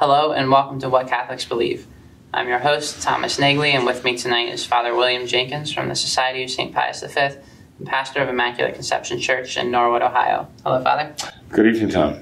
Hello, 0.00 0.30
and 0.30 0.48
welcome 0.48 0.78
to 0.78 0.88
What 0.88 1.08
Catholics 1.08 1.44
Believe. 1.44 1.84
I'm 2.32 2.46
your 2.46 2.60
host, 2.60 3.02
Thomas 3.02 3.36
Nagley, 3.36 3.70
and 3.70 3.84
with 3.84 4.04
me 4.04 4.16
tonight 4.16 4.48
is 4.48 4.64
Father 4.64 4.94
William 4.94 5.26
Jenkins 5.26 5.72
from 5.72 5.88
the 5.88 5.96
Society 5.96 6.44
of 6.44 6.50
St. 6.50 6.72
Pius 6.72 7.02
V 7.02 7.18
and 7.18 7.84
pastor 7.84 8.22
of 8.22 8.28
Immaculate 8.28 8.74
Conception 8.74 9.18
Church 9.18 9.56
in 9.56 9.72
Norwood, 9.72 10.02
Ohio. 10.02 10.46
Hello, 10.62 10.80
Father. 10.84 11.16
Good 11.48 11.66
evening, 11.66 11.90
Tom. 11.90 12.20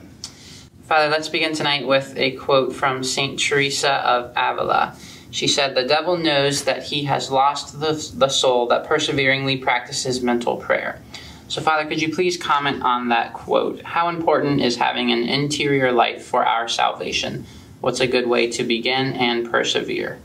Father, 0.84 1.10
let's 1.10 1.28
begin 1.28 1.54
tonight 1.54 1.86
with 1.86 2.16
a 2.16 2.30
quote 2.36 2.74
from 2.74 3.04
St. 3.04 3.38
Teresa 3.38 3.92
of 3.92 4.30
Avila. 4.34 4.96
She 5.30 5.46
said, 5.46 5.74
The 5.74 5.84
devil 5.84 6.16
knows 6.16 6.64
that 6.64 6.84
he 6.84 7.04
has 7.04 7.30
lost 7.30 7.78
the, 7.78 7.92
the 8.14 8.30
soul 8.30 8.68
that 8.68 8.86
perseveringly 8.86 9.58
practices 9.58 10.22
mental 10.22 10.56
prayer. 10.56 11.02
So, 11.48 11.60
Father, 11.60 11.86
could 11.86 12.00
you 12.00 12.10
please 12.14 12.38
comment 12.38 12.82
on 12.82 13.10
that 13.10 13.34
quote? 13.34 13.82
How 13.82 14.08
important 14.08 14.62
is 14.62 14.76
having 14.76 15.12
an 15.12 15.28
interior 15.28 15.92
life 15.92 16.24
for 16.24 16.42
our 16.42 16.68
salvation? 16.68 17.44
What's 17.86 18.00
a 18.00 18.08
good 18.08 18.26
way 18.26 18.50
to 18.50 18.64
begin 18.64 19.12
and 19.12 19.48
persevere? 19.48 20.18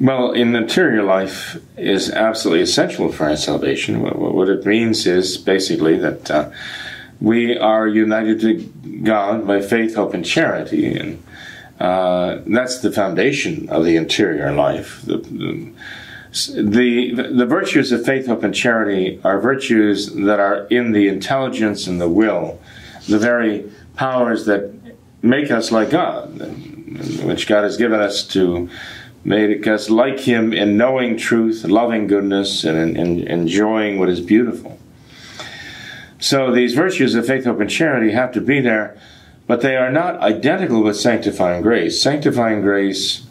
Well, 0.00 0.32
in 0.32 0.56
interior 0.56 1.02
life 1.02 1.58
is 1.76 2.10
absolutely 2.10 2.62
essential 2.62 3.12
for 3.12 3.28
our 3.28 3.36
salvation. 3.36 4.00
What 4.00 4.48
it 4.48 4.64
means 4.64 5.06
is 5.06 5.36
basically 5.36 5.98
that 5.98 6.30
uh, 6.30 6.50
we 7.20 7.58
are 7.58 7.86
united 7.86 8.40
to 8.40 8.54
God 9.02 9.46
by 9.46 9.60
faith, 9.60 9.96
hope, 9.96 10.14
and 10.14 10.24
charity, 10.24 10.96
and 10.96 11.22
uh, 11.78 12.38
that's 12.46 12.78
the 12.78 12.90
foundation 12.90 13.68
of 13.68 13.84
the 13.84 13.96
interior 13.96 14.50
life. 14.50 15.02
The, 15.02 15.18
the, 15.18 17.12
the, 17.12 17.32
the 17.34 17.46
virtues 17.46 17.92
of 17.92 18.02
faith, 18.02 18.28
hope, 18.28 18.44
and 18.44 18.54
charity 18.54 19.20
are 19.24 19.38
virtues 19.38 20.10
that 20.14 20.40
are 20.40 20.64
in 20.68 20.92
the 20.92 21.08
intelligence 21.08 21.86
and 21.86 22.00
the 22.00 22.08
will, 22.08 22.58
the 23.10 23.18
very 23.18 23.70
powers 23.94 24.46
that 24.46 24.72
make 25.22 25.50
us 25.50 25.70
like 25.70 25.90
God, 25.90 26.38
which 27.22 27.46
God 27.46 27.64
has 27.64 27.76
given 27.76 28.00
us 28.00 28.24
to 28.28 28.68
make 29.24 29.66
us 29.66 29.88
like 29.88 30.20
Him 30.20 30.52
in 30.52 30.76
knowing 30.76 31.16
truth, 31.16 31.64
loving 31.64 32.06
goodness, 32.06 32.64
and 32.64 32.76
in, 32.76 32.96
in 32.96 33.28
enjoying 33.28 33.98
what 33.98 34.08
is 34.08 34.20
beautiful. 34.20 34.78
So 36.18 36.52
these 36.52 36.74
virtues 36.74 37.14
of 37.14 37.26
faith, 37.26 37.44
hope, 37.44 37.60
and 37.60 37.70
charity 37.70 38.12
have 38.12 38.32
to 38.32 38.40
be 38.40 38.60
there, 38.60 38.96
but 39.46 39.60
they 39.60 39.76
are 39.76 39.90
not 39.90 40.20
identical 40.20 40.82
with 40.82 40.96
sanctifying 40.96 41.62
grace. 41.62 42.00
Sanctifying 42.00 42.62
grace 42.62 43.26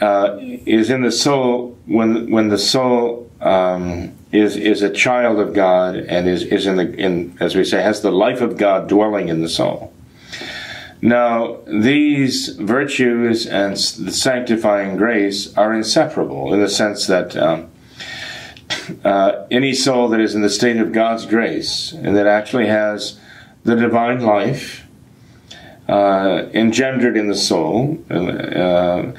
uh, 0.00 0.36
is 0.40 0.90
in 0.90 1.02
the 1.02 1.12
soul 1.12 1.78
when 1.86 2.30
when 2.30 2.48
the 2.48 2.58
soul 2.58 3.30
um, 3.40 4.12
is 4.32 4.56
is 4.56 4.82
a 4.82 4.90
child 4.90 5.38
of 5.38 5.54
God 5.54 5.96
and 5.96 6.28
is 6.28 6.42
is 6.42 6.66
in 6.66 6.76
the 6.76 6.92
in 6.94 7.36
as 7.40 7.54
we 7.54 7.64
say 7.64 7.80
has 7.80 8.02
the 8.02 8.10
life 8.10 8.40
of 8.40 8.56
God 8.56 8.88
dwelling 8.88 9.28
in 9.28 9.40
the 9.40 9.48
soul. 9.48 9.92
Now, 11.02 11.58
these 11.66 12.48
virtues 12.48 13.46
and 13.46 13.76
the 13.76 14.12
sanctifying 14.12 14.96
grace 14.96 15.54
are 15.56 15.74
inseparable 15.74 16.54
in 16.54 16.60
the 16.60 16.68
sense 16.68 17.06
that 17.06 17.36
um, 17.36 17.70
uh, 19.04 19.46
any 19.50 19.74
soul 19.74 20.08
that 20.08 20.20
is 20.20 20.34
in 20.34 20.42
the 20.42 20.50
state 20.50 20.78
of 20.78 20.92
God's 20.92 21.26
grace 21.26 21.92
and 21.92 22.16
that 22.16 22.26
actually 22.26 22.66
has 22.66 23.18
the 23.64 23.76
divine 23.76 24.20
life 24.20 24.86
uh, 25.88 26.46
engendered 26.52 27.16
in 27.16 27.28
the 27.28 27.36
soul 27.36 28.02
uh, 28.10 29.12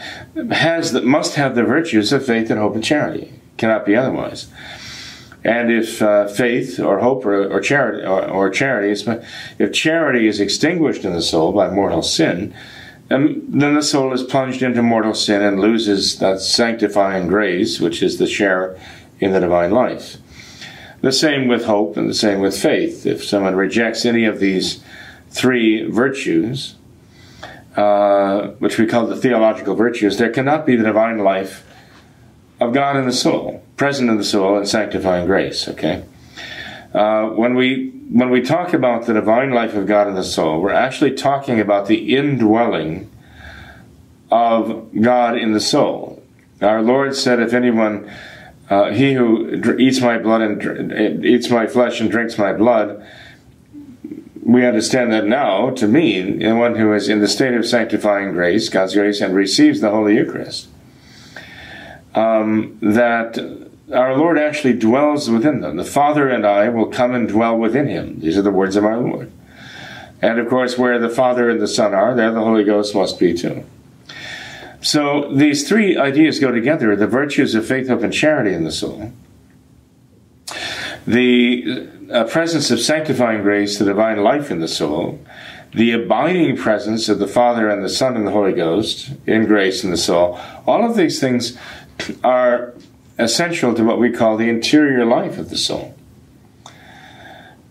has 0.52 0.92
the, 0.92 1.02
must 1.02 1.36
have 1.36 1.56
the 1.56 1.64
virtues 1.64 2.12
of 2.12 2.26
faith 2.26 2.50
and 2.50 2.60
hope 2.60 2.76
and 2.76 2.84
charity. 2.84 3.34
Cannot 3.58 3.86
be 3.86 3.96
otherwise. 3.96 4.48
And 5.44 5.72
if 5.72 6.02
uh, 6.02 6.28
faith 6.28 6.80
or 6.80 7.00
hope 7.00 7.26
or, 7.26 7.48
or 7.48 7.62
charity 7.62 8.06
or, 8.06 8.30
or 8.30 8.50
charity, 8.50 8.92
is, 8.92 9.08
if 9.60 9.72
charity 9.72 10.28
is 10.28 10.40
extinguished 10.40 11.06
in 11.06 11.14
the 11.14 11.22
soul 11.22 11.52
by 11.52 11.70
mortal 11.70 12.02
sin, 12.02 12.54
then 13.10 13.74
the 13.74 13.82
soul 13.82 14.12
is 14.14 14.24
plunged 14.24 14.62
into 14.62 14.82
mortal 14.82 15.14
sin 15.14 15.42
and 15.42 15.60
loses 15.60 16.20
that 16.20 16.42
sanctifying 16.42 17.28
grace, 17.28 17.80
which 17.80 18.04
is 18.04 18.18
the 18.18 18.28
share 18.28 18.78
in 19.20 19.32
the 19.32 19.40
divine 19.40 19.72
life. 19.72 20.18
The 21.02 21.12
same 21.12 21.48
with 21.48 21.66
hope 21.66 21.96
and 21.96 22.10
the 22.10 22.14
same 22.14 22.40
with 22.40 22.60
faith. 22.60 23.06
If 23.06 23.24
someone 23.24 23.56
rejects 23.56 24.06
any 24.06 24.26
of 24.26 24.40
these 24.40 24.84
three 25.30 25.90
virtues, 25.90 26.76
uh, 27.76 28.48
which 28.60 28.78
we 28.78 28.88
call 28.88 29.06
the 29.06 29.16
theological 29.16 29.76
virtues, 29.76 30.18
there 30.18 30.32
cannot 30.32 30.66
be 30.66 30.76
the 30.76 30.84
divine 30.84 31.20
life 31.20 31.64
of 32.60 32.74
God 32.74 32.98
in 32.98 33.06
the 33.06 33.14
soul, 33.14 33.64
present 33.76 34.10
in 34.10 34.18
the 34.18 34.24
soul, 34.24 34.58
and 34.58 34.68
sanctifying 34.68 35.26
grace. 35.26 35.68
Okay. 35.68 36.04
Uh, 36.94 37.30
when 37.30 37.56
we 37.56 37.90
when 38.10 38.30
we 38.30 38.42
talk 38.42 38.74
about 38.74 39.06
the 39.06 39.14
divine 39.14 39.52
life 39.52 39.76
of 39.76 39.86
God 39.86 40.08
in 40.08 40.16
the 40.16 40.24
soul, 40.24 40.62
we're 40.62 40.72
actually 40.72 41.12
talking 41.12 41.60
about 41.60 41.88
the 41.88 42.16
indwelling 42.16 43.10
of 44.32 44.90
God 45.00 45.38
in 45.38 45.52
the 45.52 45.60
soul. 45.60 46.24
Our 46.62 46.82
Lord 46.82 47.16
said, 47.16 47.40
"If 47.40 47.54
anyone, 47.54 48.10
uh, 48.70 48.92
he 48.92 49.14
who 49.14 49.76
eats 49.78 50.02
my 50.02 50.18
blood 50.18 50.42
and 50.42 51.26
eats 51.26 51.50
my 51.50 51.68
flesh 51.68 52.00
and 52.02 52.10
drinks 52.10 52.38
my 52.38 52.54
blood." 52.54 53.04
We 54.42 54.66
understand 54.66 55.12
that 55.12 55.26
now 55.26 55.72
to 55.72 55.88
mean 55.90 56.40
the 56.40 56.56
one 56.56 56.76
who 56.76 56.94
is 56.94 57.10
in 57.10 57.20
the 57.20 57.28
state 57.28 57.54
of 57.54 57.66
sanctifying 57.66 58.32
grace, 58.32 58.70
God's 58.70 58.94
grace, 58.94 59.20
and 59.20 59.36
receives 59.36 59.82
the 59.82 59.90
Holy 59.90 60.16
Eucharist 60.16 60.70
um, 62.18 62.80
that 62.82 63.38
our 63.94 64.18
Lord 64.18 64.40
actually 64.40 64.74
dwells 64.74 65.30
within 65.30 65.62
them. 65.62 65.78
The 65.78 65.86
Father 65.86 66.28
and 66.28 66.46
I 66.46 66.68
will 66.68 66.88
come 66.88 67.14
and 67.14 67.28
dwell 67.28 67.56
within 67.56 67.88
him. 67.88 68.20
These 68.20 68.38
are 68.38 68.42
the 68.42 68.52
words 68.52 68.76
of 68.76 68.84
our 68.84 68.98
Lord. 68.98 69.32
And 70.20 70.40
of 70.40 70.50
course, 70.50 70.80
where 70.80 70.98
the 70.98 71.10
Father 71.10 71.48
and 71.48 71.62
the 71.62 71.68
Son 71.68 71.94
are, 71.94 72.16
there 72.16 72.32
the 72.32 72.44
Holy 72.44 72.64
Ghost 72.64 72.96
must 72.96 73.20
be 73.20 73.36
too. 73.36 73.64
So 74.82 75.32
these 75.32 75.68
three 75.68 75.96
ideas 75.96 76.40
go 76.40 76.52
together 76.52 76.96
the 76.96 77.08
virtues 77.08 77.54
of 77.54 77.68
faith, 77.68 77.88
hope, 77.88 78.02
and 78.02 78.14
charity 78.14 78.54
in 78.54 78.64
the 78.64 78.72
soul, 78.72 79.12
the 81.06 81.88
uh, 82.12 82.24
presence 82.24 82.72
of 82.72 82.80
sanctifying 82.80 83.44
grace, 83.44 83.78
the 83.78 83.86
divine 83.86 84.24
life 84.24 84.50
in 84.50 84.60
the 84.60 84.68
soul, 84.68 85.20
the 85.74 85.92
abiding 85.92 86.58
presence 86.58 87.10
of 87.10 87.20
the 87.20 87.28
Father 87.28 87.70
and 87.70 87.84
the 87.84 87.90
Son 87.90 88.16
and 88.16 88.26
the 88.26 88.32
Holy 88.32 88.54
Ghost 88.54 89.12
in 89.28 89.46
grace 89.46 89.84
in 89.84 89.92
the 89.92 89.98
soul. 89.98 90.40
All 90.66 90.84
of 90.84 90.96
these 90.96 91.20
things 91.20 91.58
are 92.24 92.74
essential 93.18 93.74
to 93.74 93.84
what 93.84 94.00
we 94.00 94.12
call 94.12 94.38
the 94.38 94.50
interior 94.50 95.06
life 95.06 95.38
of 95.38 95.50
the 95.50 95.58
soul. 95.58 95.96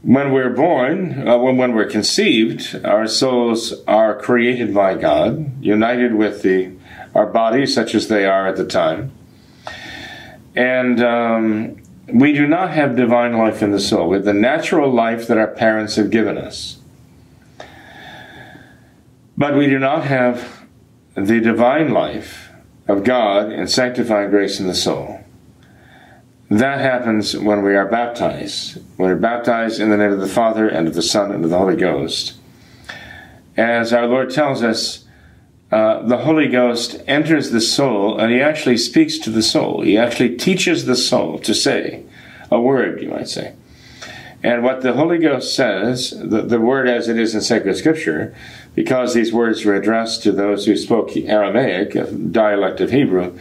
When 0.03 0.33
we're 0.33 0.51
born, 0.51 1.27
uh, 1.27 1.39
when, 1.39 1.57
when 1.57 1.75
we're 1.75 1.91
conceived, 1.91 2.81
our 2.85 3.09
souls 3.09 3.75
are 3.87 4.17
created 4.17 4.73
by 4.73 4.95
God, 4.95 5.63
united 5.63 6.15
with 6.15 6.43
the 6.43 6.73
our 7.15 7.27
bodies, 7.27 7.75
such 7.75 7.95
as 7.95 8.09
they 8.09 8.27
are 8.27 8.47
at 8.47 8.57
the 8.57 8.67
time, 8.67 9.11
and 10.55 11.03
um, 11.03 11.77
we 12.13 12.33
do 12.33 12.47
not 12.47 12.73
have 12.73 12.95
divine 12.95 13.33
life 13.39 13.63
in 13.63 13.71
the 13.73 13.81
soul. 13.81 14.11
We 14.11 14.17
have 14.17 14.25
the 14.27 14.35
natural 14.35 14.93
life 14.93 15.27
that 15.29 15.39
our 15.39 15.47
parents 15.49 15.97
have 15.97 16.11
given 16.11 16.37
us, 16.37 16.79
but 19.37 19.57
we 19.57 19.67
do 19.67 19.79
not 19.79 20.05
have 20.05 20.67
the 21.15 21.41
divine 21.41 21.91
life 21.93 22.46
of 22.89 23.05
God 23.05 23.51
and 23.51 23.71
sanctifying 23.71 24.31
grace 24.31 24.61
in 24.61 24.67
the 24.67 24.75
soul. 24.75 25.21
That 26.49 26.81
happens 26.81 27.37
when 27.37 27.63
we 27.63 27.75
are 27.75 27.89
baptized. 27.89 28.77
When 28.97 29.11
we're 29.11 29.17
baptized 29.17 29.81
in 29.81 29.91
the 29.91 29.97
name 29.97 30.13
of 30.13 30.21
the 30.21 30.29
Father 30.29 30.69
and 30.69 30.87
of 30.87 30.95
the 30.95 31.03
Son 31.03 31.33
and 31.33 31.45
of 31.45 31.51
the 31.51 31.59
Holy 31.59 31.77
Ghost. 31.77 32.35
As 33.57 33.93
our 33.93 34.07
Lord 34.07 34.31
tells 34.31 34.63
us, 34.63 35.05
uh, 35.73 36.03
the 36.03 36.19
Holy 36.19 36.47
Ghost 36.47 37.03
enters 37.09 37.51
the 37.51 37.61
soul 37.61 38.19
and 38.19 38.33
he 38.33 38.41
actually 38.41 38.79
speaks 38.79 39.19
to 39.19 39.31
the 39.31 39.43
soul. 39.43 39.83
He 39.83 39.99
actually 39.99 40.37
teaches 40.37 40.85
the 40.85 40.95
soul 40.95 41.41
to 41.41 41.55
say 41.55 42.05
a 42.51 42.61
word, 42.61 43.03
you 43.03 43.09
might 43.09 43.29
say. 43.29 43.55
And 44.47 44.63
what 44.63 44.83
the 44.83 44.93
Holy 44.93 45.19
Ghost 45.19 45.57
says, 45.57 46.11
the, 46.11 46.43
the 46.43 46.61
word 46.61 46.89
as 46.89 47.09
it 47.09 47.19
is 47.19 47.35
in 47.35 47.41
sacred 47.41 47.77
scripture, 47.77 48.33
because 48.77 49.13
these 49.13 49.33
words 49.33 49.65
were 49.65 49.75
addressed 49.75 50.23
to 50.23 50.31
those 50.31 50.67
who 50.67 50.77
spoke 50.77 51.17
Aramaic, 51.17 51.97
a 51.97 52.05
dialect 52.13 52.81
of 52.81 52.93
Hebrew, 52.93 53.37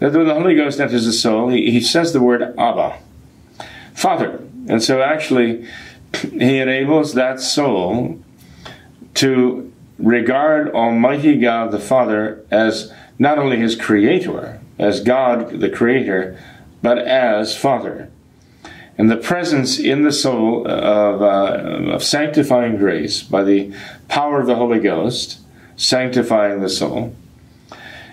that 0.00 0.12
when 0.12 0.26
the 0.26 0.34
Holy 0.34 0.56
Ghost 0.56 0.80
enters 0.80 1.06
the 1.06 1.12
soul, 1.12 1.50
he, 1.50 1.70
he 1.70 1.80
says 1.80 2.12
the 2.12 2.20
word 2.20 2.42
Abba, 2.58 2.98
Father. 3.94 4.42
And 4.66 4.82
so 4.82 5.00
actually, 5.00 5.68
he 6.20 6.58
enables 6.58 7.14
that 7.14 7.38
soul 7.40 8.20
to 9.14 9.72
regard 10.00 10.74
Almighty 10.74 11.38
God 11.38 11.70
the 11.70 11.78
Father 11.78 12.44
as 12.50 12.92
not 13.20 13.38
only 13.38 13.58
his 13.58 13.76
creator, 13.76 14.60
as 14.80 14.98
God 14.98 15.60
the 15.60 15.70
creator, 15.70 16.36
but 16.82 16.98
as 16.98 17.56
Father. 17.56 18.10
And 19.00 19.10
the 19.10 19.16
presence 19.16 19.78
in 19.78 20.02
the 20.02 20.12
soul 20.12 20.68
of, 20.68 21.22
uh, 21.22 21.94
of 21.94 22.04
sanctifying 22.04 22.76
grace 22.76 23.22
by 23.22 23.42
the 23.42 23.74
power 24.08 24.42
of 24.42 24.46
the 24.46 24.56
Holy 24.56 24.78
Ghost, 24.78 25.40
sanctifying 25.74 26.60
the 26.60 26.68
soul, 26.68 27.16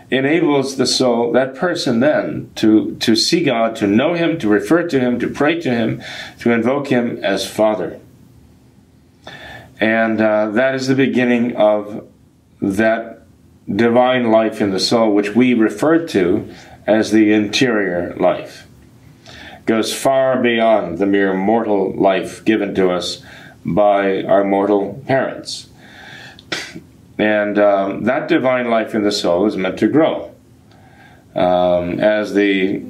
enables 0.10 0.78
the 0.78 0.86
soul, 0.86 1.34
that 1.34 1.56
person 1.56 2.00
then, 2.00 2.52
to, 2.56 2.96
to 3.02 3.18
see 3.18 3.44
God, 3.44 3.76
to 3.76 3.86
know 3.86 4.14
Him, 4.14 4.40
to 4.40 4.48
refer 4.48 4.88
to 4.88 4.98
Him, 4.98 5.20
to 5.20 5.28
pray 5.28 5.60
to 5.60 5.70
Him, 5.70 6.02
to 6.40 6.54
invoke 6.54 6.88
Him 6.88 7.18
as 7.22 7.46
Father. 7.46 8.00
And 9.82 10.22
uh, 10.22 10.52
that 10.52 10.74
is 10.74 10.88
the 10.88 10.96
beginning 10.96 11.58
of 11.58 12.08
that 12.62 13.24
divine 13.70 14.32
life 14.32 14.62
in 14.62 14.72
the 14.72 14.80
soul, 14.80 15.14
which 15.14 15.36
we 15.36 15.54
refer 15.54 16.08
to 16.08 16.50
as 16.86 17.12
the 17.12 17.34
interior 17.34 18.16
life. 18.16 18.67
Goes 19.68 19.94
far 19.94 20.42
beyond 20.42 20.98
the 20.98 21.06
mere 21.06 21.34
mortal 21.34 21.94
life 21.94 22.44
given 22.46 22.74
to 22.76 22.90
us 22.90 23.22
by 23.66 24.24
our 24.24 24.46
mortal 24.46 25.04
parents. 25.06 25.68
And 27.18 27.60
um, 27.60 28.06
that 28.06 28.30
divine 28.30 28.70
life 28.70 28.96
in 28.96 29.04
the 29.04 29.12
soul 29.12 29.46
is 29.46 29.58
meant 29.58 29.78
to 29.80 29.90
grow. 29.90 30.34
Um, 31.36 32.00
as 32.00 32.34
the 32.34 32.82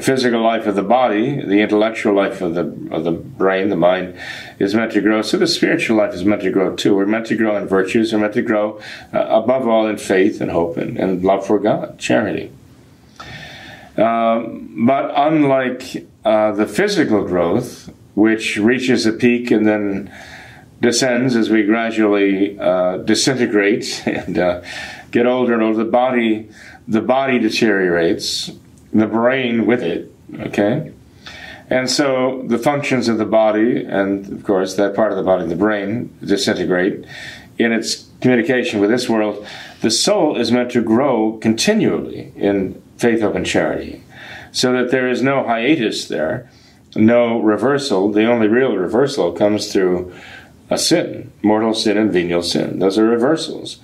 physical 0.00 0.40
life 0.40 0.66
of 0.66 0.76
the 0.76 0.82
body, 0.82 1.44
the 1.44 1.60
intellectual 1.60 2.14
life 2.14 2.40
of 2.40 2.54
the 2.54 2.62
of 2.94 3.02
the 3.02 3.10
brain, 3.10 3.68
the 3.68 3.76
mind, 3.76 4.16
is 4.60 4.76
meant 4.76 4.92
to 4.92 5.00
grow. 5.00 5.22
So 5.22 5.38
the 5.38 5.48
spiritual 5.48 5.96
life 5.96 6.14
is 6.14 6.24
meant 6.24 6.42
to 6.42 6.50
grow 6.50 6.76
too. 6.76 6.94
We're 6.94 7.06
meant 7.06 7.26
to 7.26 7.36
grow 7.36 7.56
in 7.56 7.66
virtues. 7.66 8.12
We're 8.12 8.20
meant 8.20 8.34
to 8.34 8.42
grow 8.42 8.80
uh, 9.12 9.18
above 9.18 9.66
all 9.66 9.88
in 9.88 9.98
faith 9.98 10.40
and 10.40 10.52
hope 10.52 10.76
and, 10.76 10.96
and 10.96 11.24
love 11.24 11.44
for 11.44 11.58
God, 11.58 11.98
charity. 11.98 12.52
Um, 13.96 14.86
but 14.86 15.12
unlike 15.14 16.06
uh, 16.24 16.52
the 16.52 16.66
physical 16.66 17.24
growth, 17.24 17.92
which 18.14 18.56
reaches 18.56 19.06
a 19.06 19.12
peak 19.12 19.50
and 19.50 19.66
then 19.66 20.14
descends 20.80 21.36
as 21.36 21.48
we 21.48 21.62
gradually 21.62 22.58
uh, 22.58 22.98
disintegrate 22.98 24.02
and 24.06 24.38
uh, 24.38 24.62
get 25.10 25.26
older 25.26 25.54
and 25.54 25.62
older, 25.62 25.84
the 25.84 25.90
body 25.90 26.48
the 26.88 27.00
body 27.00 27.38
deteriorates 27.38 28.50
the 28.92 29.06
brain 29.06 29.66
with 29.66 29.82
it, 29.82 30.12
okay? 30.40 30.92
And 31.70 31.88
so 31.88 32.42
the 32.46 32.58
functions 32.58 33.08
of 33.08 33.18
the 33.18 33.24
body, 33.24 33.84
and 33.84 34.30
of 34.30 34.44
course 34.44 34.74
that 34.74 34.94
part 34.94 35.12
of 35.12 35.16
the 35.16 35.24
body, 35.24 35.46
the 35.46 35.56
brain, 35.56 36.14
disintegrate 36.22 37.04
in 37.58 37.72
its 37.72 38.08
communication 38.20 38.80
with 38.80 38.90
this 38.90 39.08
world. 39.08 39.46
The 39.80 39.90
soul 39.90 40.36
is 40.36 40.52
meant 40.52 40.72
to 40.72 40.82
grow 40.82 41.38
continually 41.40 42.32
in 42.36 42.80
faith, 42.98 43.20
hope, 43.20 43.34
and 43.34 43.46
charity, 43.46 44.02
so 44.52 44.72
that 44.72 44.90
there 44.90 45.08
is 45.08 45.22
no 45.22 45.44
hiatus 45.44 46.06
there, 46.06 46.48
no 46.94 47.40
reversal. 47.40 48.12
The 48.12 48.26
only 48.26 48.48
real 48.48 48.76
reversal 48.76 49.32
comes 49.32 49.72
through 49.72 50.12
a 50.70 50.78
sin, 50.78 51.32
mortal 51.42 51.74
sin 51.74 51.98
and 51.98 52.12
venial 52.12 52.42
sin. 52.42 52.78
Those 52.78 52.98
are 52.98 53.04
reversals. 53.04 53.80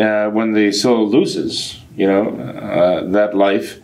Uh, 0.00 0.28
when 0.30 0.52
the 0.52 0.72
soul 0.72 1.08
loses, 1.08 1.80
you 1.96 2.06
know, 2.06 2.28
uh, 2.36 3.04
that 3.10 3.36
life 3.36 3.78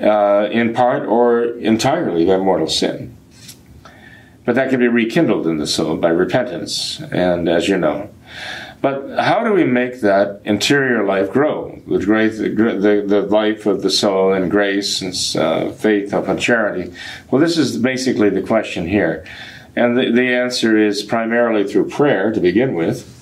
uh, 0.00 0.48
in 0.52 0.72
part 0.74 1.06
or 1.06 1.44
entirely 1.58 2.24
by 2.24 2.36
mortal 2.36 2.68
sin. 2.68 3.16
But 4.44 4.54
that 4.54 4.70
can 4.70 4.78
be 4.78 4.88
rekindled 4.88 5.46
in 5.46 5.58
the 5.58 5.66
soul 5.66 5.96
by 5.96 6.10
repentance, 6.10 7.00
and 7.10 7.48
as 7.48 7.68
you 7.68 7.76
know. 7.76 8.10
But 8.86 9.18
how 9.18 9.42
do 9.42 9.52
we 9.52 9.64
make 9.64 10.00
that 10.02 10.42
interior 10.44 11.02
life 11.02 11.32
grow? 11.32 11.82
The, 11.88 11.98
great, 11.98 12.28
the, 12.28 13.04
the, 13.04 13.22
life 13.22 13.66
of 13.66 13.82
the 13.82 13.90
soul 13.90 14.32
in 14.32 14.48
grace 14.48 15.02
and 15.02 15.42
uh, 15.42 15.72
faith, 15.72 16.12
and 16.12 16.38
charity. 16.38 16.94
Well, 17.28 17.40
this 17.40 17.58
is 17.58 17.78
basically 17.78 18.30
the 18.30 18.42
question 18.42 18.86
here. 18.86 19.26
And 19.74 19.98
the, 19.98 20.12
the 20.12 20.32
answer 20.32 20.78
is 20.78 21.02
primarily 21.02 21.64
through 21.64 21.88
prayer 21.88 22.30
to 22.32 22.38
begin 22.38 22.74
with 22.74 23.12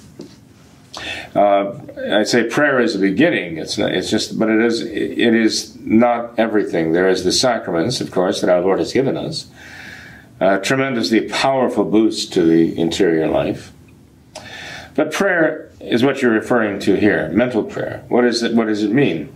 uh, 1.35 1.73
I'd 2.13 2.29
say 2.29 2.45
prayer 2.45 2.79
is 2.79 2.93
the 2.93 3.01
beginning. 3.01 3.57
It's 3.57 3.79
not, 3.79 3.93
it's 3.93 4.11
just, 4.11 4.39
but 4.39 4.51
it 4.51 4.61
is 4.61 4.83
it 4.83 5.35
is 5.35 5.75
not 5.81 6.39
everything. 6.39 6.93
There 6.93 7.09
is 7.09 7.25
the 7.25 7.33
sacraments, 7.33 8.03
of 8.03 8.11
course, 8.11 8.43
that 8.43 8.51
our 8.51 8.61
Lord 8.61 8.81
has 8.81 8.93
given 8.93 9.17
us. 9.17 9.47
A 10.41 10.61
tremendously 10.61 11.27
powerful 11.29 11.85
boost 11.85 12.35
to 12.35 12.45
the 12.45 12.79
interior 12.79 13.29
life. 13.29 13.74
But 14.95 15.13
prayer 15.13 15.71
is 15.81 16.05
what 16.05 16.23
you're 16.23 16.33
referring 16.33 16.79
to 16.81 16.95
here, 16.95 17.29
mental 17.31 17.65
prayer. 17.65 18.05
What 18.09 18.25
is 18.25 18.43
it? 18.43 18.55
What 18.55 18.69
does 18.69 18.83
it 18.83 18.91
mean? 18.91 19.33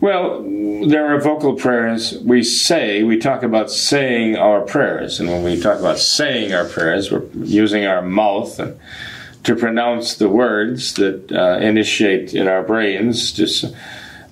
Well, 0.00 0.42
there 0.86 1.14
are 1.14 1.20
vocal 1.20 1.54
prayers. 1.54 2.18
We 2.18 2.42
say, 2.42 3.02
we 3.02 3.16
talk 3.16 3.42
about 3.42 3.70
saying 3.70 4.36
our 4.36 4.60
prayers. 4.60 5.18
And 5.18 5.30
when 5.30 5.42
we 5.42 5.58
talk 5.58 5.78
about 5.78 5.98
saying 5.98 6.52
our 6.52 6.66
prayers, 6.66 7.10
we're 7.10 7.24
using 7.34 7.86
our 7.86 8.02
mouth 8.02 8.60
to 9.44 9.56
pronounce 9.56 10.14
the 10.16 10.28
words 10.28 10.94
that 10.94 11.32
uh, 11.32 11.58
initiate 11.58 12.34
in 12.34 12.48
our 12.48 12.62
brains, 12.62 13.32
to 13.32 13.74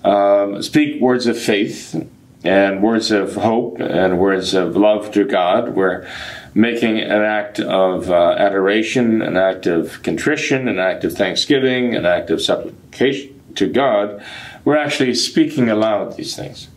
um, 0.08 0.62
speak 0.62 1.00
words 1.00 1.26
of 1.26 1.38
faith 1.38 2.06
and 2.44 2.82
words 2.82 3.10
of 3.10 3.36
hope 3.36 3.78
and 3.80 4.18
words 4.18 4.52
of 4.52 4.76
love 4.76 5.10
to 5.12 5.24
God. 5.24 5.70
We're 5.70 6.06
making 6.54 6.98
an 6.98 7.22
act 7.22 7.60
of 7.60 8.10
uh, 8.10 8.32
adoration, 8.32 9.22
an 9.22 9.36
act 9.36 9.66
of 9.66 10.02
contrition, 10.02 10.68
an 10.68 10.78
act 10.78 11.04
of 11.04 11.14
thanksgiving, 11.14 11.94
an 11.94 12.04
act 12.04 12.30
of 12.30 12.42
supplication 12.42 13.40
to 13.54 13.68
God. 13.68 14.22
We're 14.64 14.76
actually 14.76 15.14
speaking 15.14 15.70
aloud 15.70 16.16
these 16.16 16.36
things. 16.36 16.68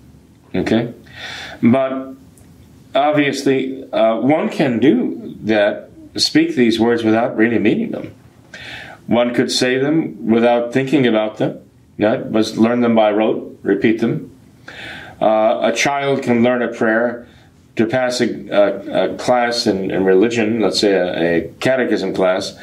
Okay? 0.54 0.94
But 1.62 2.16
obviously, 2.94 3.92
uh, 3.92 4.18
one 4.22 4.50
can 4.50 4.80
do 4.80 5.36
that, 5.44 5.90
speak 6.16 6.56
these 6.56 6.80
words 6.80 7.04
without 7.04 7.36
really 7.36 7.60
meaning 7.60 7.92
them. 7.92 8.14
One 9.08 9.34
could 9.34 9.52
say 9.52 9.78
them 9.78 10.28
without 10.28 10.74
thinking 10.74 11.06
about 11.06 11.38
them. 11.38 11.62
Yeah, 11.98 12.18
but 12.18 12.58
learn 12.58 12.82
them 12.82 12.96
by 12.96 13.12
rote, 13.12 13.60
repeat 13.62 14.02
them. 14.02 14.32
Uh, 15.22 15.60
a 15.64 15.72
child 15.74 16.24
can 16.24 16.44
learn 16.44 16.62
a 16.62 16.74
prayer 16.74 17.25
to 17.76 17.86
pass 17.86 18.22
a, 18.22 18.48
a, 18.50 19.14
a 19.14 19.18
class 19.18 19.68
in, 19.68 19.92
in, 19.92 20.06
religion, 20.06 20.62
let's 20.62 20.80
say 20.80 20.94
a, 20.94 21.38
a, 21.38 21.54
catechism 21.60 22.14
class, 22.14 22.58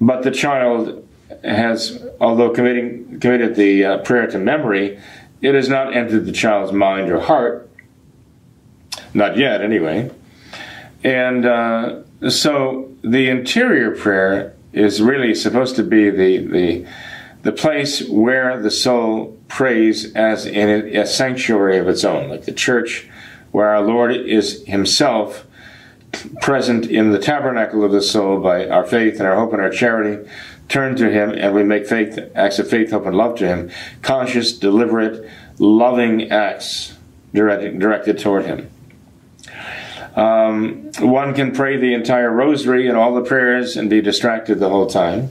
but 0.00 0.22
the 0.22 0.30
child 0.30 1.06
has, 1.44 2.04
although 2.20 2.50
committing, 2.50 3.20
committed 3.20 3.54
the 3.54 3.84
uh, 3.84 3.98
prayer 3.98 4.26
to 4.26 4.38
memory, 4.38 4.98
it 5.40 5.54
has 5.54 5.68
not 5.68 5.94
entered 5.94 6.26
the 6.26 6.32
child's 6.32 6.72
mind 6.72 7.10
or 7.10 7.20
heart. 7.20 7.70
Not 9.14 9.36
yet, 9.36 9.62
anyway. 9.62 10.10
And 11.04 11.46
uh, 11.46 12.02
so 12.28 12.92
the 13.02 13.28
interior 13.28 13.92
prayer 13.92 14.54
is 14.72 15.00
really 15.00 15.34
supposed 15.34 15.76
to 15.76 15.82
be 15.82 16.10
the 16.10 16.38
the 16.38 16.86
the 17.42 17.52
place 17.52 18.06
where 18.08 18.60
the 18.60 18.70
soul 18.70 19.36
prays 19.46 20.12
as 20.14 20.44
in 20.44 20.68
a, 20.68 21.00
a 21.02 21.06
sanctuary 21.06 21.78
of 21.78 21.88
its 21.88 22.04
own, 22.04 22.28
like 22.28 22.44
the 22.44 22.52
church, 22.52 23.08
where 23.50 23.68
our 23.68 23.82
Lord 23.82 24.12
is 24.14 24.64
Himself 24.66 25.46
present 26.40 26.86
in 26.86 27.10
the 27.10 27.18
tabernacle 27.18 27.84
of 27.84 27.92
the 27.92 28.02
soul 28.02 28.40
by 28.40 28.68
our 28.68 28.84
faith 28.84 29.18
and 29.18 29.26
our 29.28 29.36
hope 29.36 29.52
and 29.52 29.62
our 29.62 29.70
charity. 29.70 30.28
Turn 30.68 30.96
to 30.96 31.10
Him, 31.10 31.30
and 31.30 31.54
we 31.54 31.62
make 31.62 31.86
faith 31.86 32.18
acts 32.34 32.58
of 32.58 32.68
faith, 32.68 32.90
hope, 32.90 33.06
and 33.06 33.16
love 33.16 33.38
to 33.38 33.46
Him, 33.46 33.70
conscious, 34.02 34.52
deliberate, 34.52 35.28
loving 35.58 36.30
acts 36.30 36.94
directed, 37.32 37.78
directed 37.78 38.18
toward 38.18 38.44
Him. 38.44 38.70
Um, 40.14 40.90
one 40.98 41.32
can 41.32 41.52
pray 41.52 41.76
the 41.76 41.94
entire 41.94 42.30
rosary 42.30 42.88
and 42.88 42.96
all 42.96 43.14
the 43.14 43.22
prayers 43.22 43.76
and 43.76 43.88
be 43.88 44.00
distracted 44.00 44.56
the 44.56 44.68
whole 44.68 44.86
time 44.86 45.30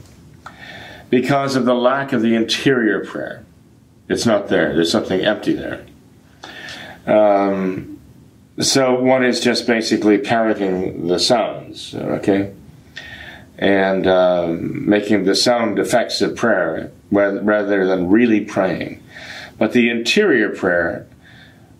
because 1.09 1.55
of 1.55 1.65
the 1.65 1.75
lack 1.75 2.13
of 2.13 2.21
the 2.21 2.35
interior 2.35 3.03
prayer. 3.03 3.43
It's 4.07 4.25
not 4.25 4.47
there, 4.47 4.73
there's 4.73 4.91
something 4.91 5.21
empty 5.21 5.53
there. 5.53 5.85
Um, 7.05 7.96
so 8.59 8.99
one 8.99 9.23
is 9.23 9.39
just 9.39 9.67
basically 9.67 10.17
parroting 10.17 11.07
the 11.07 11.19
sounds, 11.19 11.93
okay? 11.95 12.53
And 13.57 14.07
um, 14.07 14.87
making 14.87 15.23
the 15.25 15.35
sound 15.35 15.79
effects 15.79 16.21
of 16.21 16.35
prayer 16.35 16.91
rather 17.11 17.87
than 17.87 18.09
really 18.09 18.41
praying. 18.41 19.03
But 19.57 19.73
the 19.73 19.89
interior 19.89 20.49
prayer 20.49 21.07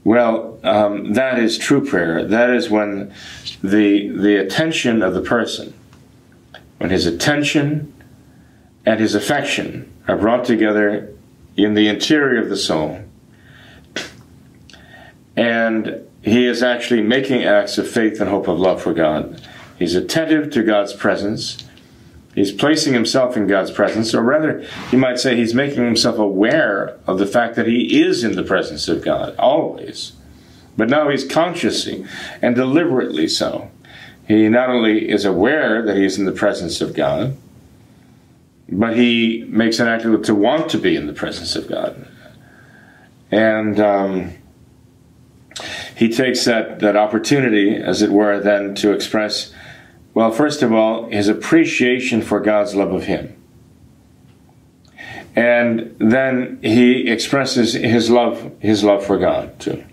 well, 0.08 0.58
um, 0.64 1.16
that 1.16 1.38
is 1.38 1.58
true 1.58 1.86
prayer. 1.86 2.24
That 2.24 2.52
is 2.52 2.70
when 2.70 3.14
the 3.62 4.08
the 4.08 4.38
attention 4.38 5.04
of 5.04 5.14
the 5.14 5.22
person, 5.22 5.74
when 6.78 6.92
his 6.92 7.06
attention 7.06 7.94
and 8.86 9.02
his 9.02 9.16
affection 9.16 9.92
are 10.08 10.16
brought 10.16 10.46
together 10.46 11.14
in 11.58 11.74
the 11.74 11.90
interior 11.90 12.42
of 12.42 12.48
the 12.48 12.56
soul, 12.56 13.02
and 15.36 16.07
he 16.22 16.46
is 16.46 16.64
actually 16.64 17.02
making 17.02 17.44
acts 17.44 17.78
of 17.78 17.88
faith 17.88 18.20
and 18.20 18.30
hope 18.30 18.48
of 18.48 18.60
love 18.60 18.82
for 18.82 18.94
God. 18.94 19.42
He's 19.78 19.96
attentive 19.96 20.52
to 20.52 20.64
God's 20.64 20.94
presence. 20.94 21.64
He's 22.36 22.52
placing 22.52 22.94
himself 22.94 23.36
in 23.36 23.48
God's 23.48 23.72
presence, 23.72 24.14
or 24.14 24.22
rather, 24.22 24.64
you 24.92 24.98
might 24.98 25.20
say 25.20 25.36
he's 25.36 25.56
making 25.56 25.84
himself 25.84 26.20
aware 26.20 26.98
of 27.08 27.18
the 27.18 27.26
fact 27.26 27.56
that 27.56 27.68
he 27.68 28.02
is 28.02 28.24
in 28.24 28.36
the 28.36 28.44
presence 28.44 28.88
of 28.88 29.04
God, 29.04 29.36
always. 29.38 30.14
But 30.76 30.90
now 30.90 31.10
he's 31.10 31.26
consciously 31.26 32.06
and 32.42 32.56
deliberately 32.56 33.28
so. 33.28 33.72
He 34.28 34.50
not 34.50 34.70
only 34.70 35.10
is 35.10 35.26
aware 35.26 35.82
that 35.82 35.98
he's 35.98 36.20
in 36.20 36.26
the 36.26 36.32
presence 36.32 36.82
of 36.82 36.94
God, 36.94 37.38
but 38.70 38.96
he 38.96 39.46
makes 39.48 39.80
an 39.80 39.88
act 39.88 40.04
to 40.04 40.36
want 40.36 40.70
to 40.72 40.78
be 40.78 40.96
in 40.96 41.08
the 41.08 41.14
presence 41.14 41.56
of 41.56 41.68
God. 41.68 42.08
And 43.32 43.80
um, 43.80 44.37
he 45.98 46.10
takes 46.10 46.46
that, 46.46 46.80
that 46.80 46.96
opportunity, 46.96 47.76
as 47.76 48.04
it 48.04 48.12
were, 48.12 48.40
then 48.40 48.76
to 48.76 48.92
express 48.92 49.52
well, 50.14 50.32
first 50.32 50.64
of 50.64 50.74
all, 50.74 51.08
his 51.10 51.28
appreciation 51.28 52.24
for 52.24 52.40
God's 52.40 52.74
love 52.74 52.92
of 52.92 53.04
him. 53.04 53.36
And 55.36 55.96
then 56.00 56.58
he 56.64 57.08
expresses 57.08 57.74
his 57.74 58.10
love, 58.10 58.52
his 58.60 58.84
love 58.84 59.06
for 59.06 59.20
God 59.20 59.60
too. 59.60 59.84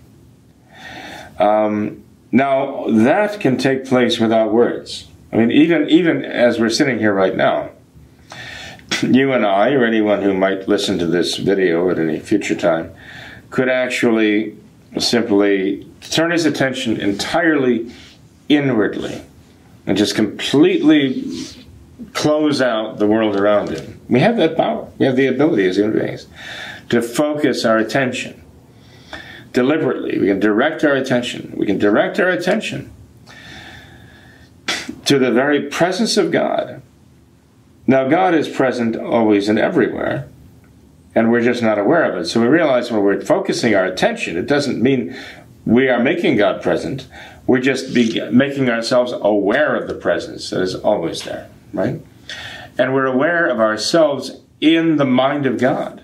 Um, 1.37 2.03
now 2.31 2.87
that 2.87 3.39
can 3.39 3.59
take 3.59 3.85
place 3.85 4.19
without 4.19 4.51
words. 4.51 5.07
I 5.31 5.37
mean, 5.37 5.51
even 5.51 5.87
even 5.91 6.25
as 6.25 6.59
we're 6.59 6.69
sitting 6.69 6.97
here 6.97 7.13
right 7.13 7.35
now, 7.35 7.69
you 9.03 9.31
and 9.31 9.45
I, 9.45 9.73
or 9.73 9.85
anyone 9.85 10.23
who 10.23 10.33
might 10.33 10.67
listen 10.67 10.97
to 10.97 11.05
this 11.05 11.37
video 11.37 11.87
at 11.91 11.99
any 11.99 12.19
future 12.19 12.55
time, 12.55 12.95
could 13.51 13.69
actually 13.69 14.57
simply 15.01 15.87
turn 16.01 16.31
his 16.31 16.45
attention 16.45 16.99
entirely 16.99 17.91
inwardly 18.49 19.21
and 19.87 19.97
just 19.97 20.15
completely 20.15 21.23
close 22.13 22.61
out 22.61 22.97
the 22.97 23.07
world 23.07 23.35
around 23.35 23.69
him. 23.69 23.99
We 24.09 24.19
have 24.19 24.37
that 24.37 24.57
power. 24.57 24.89
We 24.97 25.05
have 25.05 25.15
the 25.15 25.27
ability 25.27 25.65
as 25.65 25.77
human 25.77 25.97
beings 25.97 26.27
to 26.89 27.01
focus 27.01 27.65
our 27.65 27.77
attention 27.77 28.41
deliberately. 29.53 30.19
We 30.19 30.27
can 30.27 30.39
direct 30.39 30.83
our 30.83 30.93
attention. 30.93 31.53
We 31.55 31.65
can 31.65 31.77
direct 31.77 32.19
our 32.19 32.29
attention 32.29 32.91
to 35.05 35.19
the 35.19 35.31
very 35.31 35.61
presence 35.69 36.17
of 36.17 36.31
God. 36.31 36.81
Now, 37.87 38.07
God 38.07 38.33
is 38.33 38.49
present 38.49 38.95
always 38.95 39.47
and 39.47 39.59
everywhere, 39.59 40.27
and 41.15 41.31
we're 41.31 41.41
just 41.41 41.63
not 41.63 41.79
aware 41.79 42.03
of 42.11 42.17
it. 42.17 42.25
So 42.25 42.41
we 42.41 42.47
realize 42.47 42.91
when 42.91 43.01
we're 43.01 43.21
focusing 43.21 43.73
our 43.73 43.85
attention, 43.85 44.37
it 44.37 44.45
doesn't 44.45 44.81
mean 44.81 45.17
we 45.65 45.87
are 45.89 46.03
making 46.03 46.35
God 46.35 46.61
present. 46.61 47.07
We're 47.47 47.61
just 47.61 47.95
making 47.95 48.69
ourselves 48.69 49.13
aware 49.13 49.75
of 49.75 49.87
the 49.87 49.95
presence 49.95 50.49
that 50.49 50.61
is 50.61 50.75
always 50.75 51.23
there, 51.23 51.49
right? 51.73 52.01
And 52.77 52.93
we're 52.93 53.05
aware 53.05 53.47
of 53.47 53.59
ourselves 53.59 54.41
in 54.59 54.97
the 54.97 55.05
mind 55.05 55.45
of 55.45 55.57
God. 55.57 56.03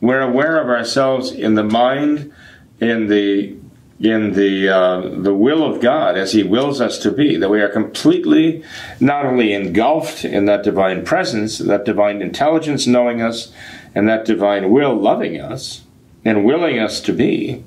We're 0.00 0.20
aware 0.20 0.60
of 0.60 0.68
ourselves 0.68 1.30
in 1.30 1.54
the 1.54 1.64
mind, 1.64 2.32
in 2.80 3.08
the 3.08 3.56
in 4.00 4.34
the 4.34 4.68
uh, 4.68 5.00
the 5.00 5.34
will 5.34 5.64
of 5.64 5.82
God 5.82 6.16
as 6.16 6.32
He 6.32 6.44
wills 6.44 6.80
us 6.80 6.98
to 6.98 7.10
be. 7.10 7.36
That 7.36 7.50
we 7.50 7.60
are 7.60 7.68
completely 7.68 8.62
not 9.00 9.26
only 9.26 9.52
engulfed 9.52 10.24
in 10.24 10.44
that 10.46 10.62
divine 10.62 11.04
presence, 11.04 11.58
that 11.58 11.84
divine 11.84 12.22
intelligence 12.22 12.86
knowing 12.86 13.20
us, 13.20 13.52
and 13.94 14.08
that 14.08 14.24
divine 14.24 14.70
will 14.70 14.94
loving 14.94 15.40
us 15.40 15.82
and 16.24 16.44
willing 16.44 16.78
us 16.78 17.00
to 17.00 17.12
be, 17.12 17.64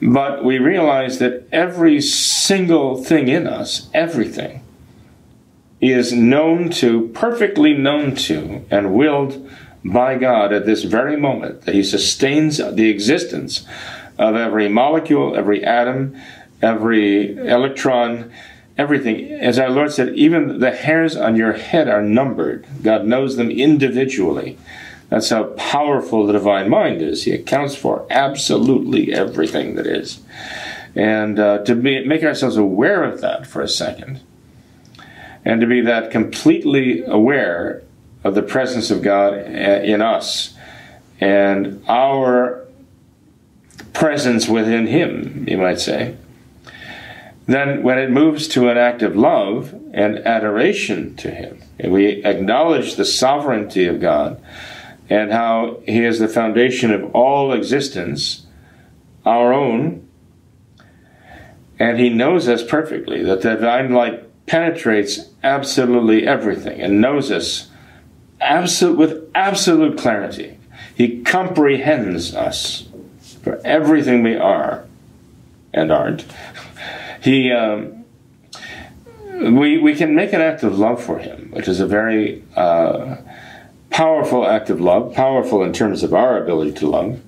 but 0.00 0.44
we 0.44 0.58
realize 0.58 1.18
that 1.18 1.46
every 1.52 2.00
single 2.00 3.02
thing 3.02 3.28
in 3.28 3.46
us, 3.46 3.88
everything, 3.94 4.62
is 5.80 6.12
known 6.12 6.70
to, 6.70 7.08
perfectly 7.08 7.74
known 7.74 8.14
to, 8.14 8.64
and 8.70 8.94
willed 8.94 9.48
by 9.84 10.16
God 10.16 10.52
at 10.52 10.66
this 10.66 10.82
very 10.84 11.16
moment, 11.16 11.62
that 11.62 11.74
He 11.74 11.82
sustains 11.82 12.56
the 12.56 12.88
existence 12.88 13.66
of 14.18 14.34
every 14.34 14.68
molecule, 14.68 15.36
every 15.36 15.62
atom, 15.64 16.16
every 16.62 17.36
electron, 17.36 18.32
everything. 18.78 19.30
As 19.32 19.58
our 19.58 19.70
Lord 19.70 19.92
said, 19.92 20.14
even 20.14 20.60
the 20.60 20.70
hairs 20.70 21.16
on 21.16 21.36
your 21.36 21.52
head 21.52 21.88
are 21.88 22.02
numbered. 22.02 22.66
God 22.82 23.04
knows 23.04 23.36
them 23.36 23.50
individually. 23.50 24.58
That's 25.14 25.30
how 25.30 25.44
powerful 25.44 26.26
the 26.26 26.32
divine 26.32 26.68
mind 26.68 27.00
is. 27.00 27.22
He 27.22 27.30
accounts 27.30 27.76
for 27.76 28.04
absolutely 28.10 29.14
everything 29.14 29.76
that 29.76 29.86
is. 29.86 30.20
And 30.96 31.38
uh, 31.38 31.58
to 31.66 31.76
be, 31.76 32.04
make 32.04 32.24
ourselves 32.24 32.56
aware 32.56 33.04
of 33.04 33.20
that 33.20 33.46
for 33.46 33.62
a 33.62 33.68
second, 33.68 34.20
and 35.44 35.60
to 35.60 35.68
be 35.68 35.82
that 35.82 36.10
completely 36.10 37.04
aware 37.04 37.84
of 38.24 38.34
the 38.34 38.42
presence 38.42 38.90
of 38.90 39.02
God 39.02 39.34
in 39.34 40.02
us 40.02 40.54
and 41.20 41.84
our 41.86 42.66
presence 43.92 44.48
within 44.48 44.88
Him, 44.88 45.46
you 45.46 45.58
might 45.58 45.78
say. 45.78 46.16
Then, 47.46 47.84
when 47.84 48.00
it 48.00 48.10
moves 48.10 48.48
to 48.48 48.68
an 48.68 48.78
act 48.78 49.02
of 49.02 49.14
love 49.14 49.72
and 49.92 50.18
adoration 50.26 51.14
to 51.18 51.30
Him, 51.30 51.62
and 51.78 51.92
we 51.92 52.24
acknowledge 52.24 52.96
the 52.96 53.04
sovereignty 53.04 53.86
of 53.86 54.00
God, 54.00 54.42
and 55.08 55.32
how 55.32 55.80
He 55.86 56.04
is 56.04 56.18
the 56.18 56.28
foundation 56.28 56.92
of 56.92 57.14
all 57.14 57.52
existence, 57.52 58.46
our 59.24 59.52
own, 59.52 60.08
and 61.78 61.98
He 61.98 62.08
knows 62.08 62.48
us 62.48 62.62
perfectly, 62.62 63.22
that 63.22 63.42
the 63.42 63.54
divine 63.54 63.92
light 63.92 64.24
penetrates 64.46 65.30
absolutely 65.42 66.26
everything 66.26 66.80
and 66.80 67.00
knows 67.00 67.30
us 67.30 67.70
absolute, 68.40 68.98
with 68.98 69.30
absolute 69.34 69.98
clarity. 69.98 70.58
He 70.94 71.22
comprehends 71.22 72.34
us 72.34 72.88
for 73.42 73.60
everything 73.64 74.22
we 74.22 74.36
are 74.36 74.86
and 75.72 75.92
aren't. 75.92 76.24
He, 77.20 77.50
um, 77.50 78.04
we, 79.32 79.78
we 79.78 79.94
can 79.94 80.14
make 80.14 80.34
an 80.34 80.42
act 80.42 80.62
of 80.62 80.78
love 80.78 81.02
for 81.02 81.18
him, 81.18 81.50
which 81.52 81.68
is 81.68 81.80
a 81.80 81.86
very 81.86 82.44
uh, 82.54 83.16
powerful 83.94 84.44
act 84.44 84.70
of 84.70 84.80
love, 84.80 85.14
powerful 85.14 85.62
in 85.62 85.72
terms 85.72 86.02
of 86.02 86.12
our 86.12 86.42
ability 86.42 86.72
to 86.72 86.84
love. 86.84 87.20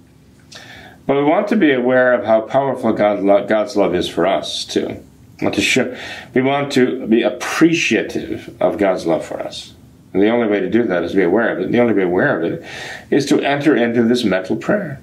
But 1.07 1.15
we 1.15 1.23
want 1.23 1.47
to 1.49 1.57
be 1.57 1.73
aware 1.73 2.13
of 2.13 2.25
how 2.25 2.41
powerful 2.41 2.93
God, 2.93 3.47
God's 3.47 3.77
love 3.77 3.95
is 3.95 4.09
for 4.09 4.27
us, 4.27 4.65
too. 4.65 5.01
We 5.41 5.45
want, 5.45 5.55
to 5.55 5.61
show, 5.61 5.97
we 6.35 6.43
want 6.43 6.73
to 6.73 7.07
be 7.07 7.23
appreciative 7.23 8.61
of 8.61 8.79
God's 8.79 9.07
love 9.07 9.25
for 9.25 9.39
us. 9.41 9.75
And 10.13 10.21
the 10.21 10.29
only 10.29 10.49
way 10.49 10.59
to 10.59 10.69
do 10.69 10.83
that 10.83 11.05
is 11.05 11.13
to 11.13 11.17
be 11.17 11.23
aware 11.23 11.57
of 11.57 11.61
it. 11.61 11.71
The 11.71 11.79
only 11.79 11.93
way 11.93 12.01
to 12.01 12.07
be 12.07 12.11
aware 12.11 12.37
of 12.37 12.53
it 12.53 12.65
is 13.13 13.27
to 13.27 13.41
enter 13.41 13.77
into 13.77 14.03
this 14.03 14.25
mental 14.25 14.57
prayer, 14.57 15.01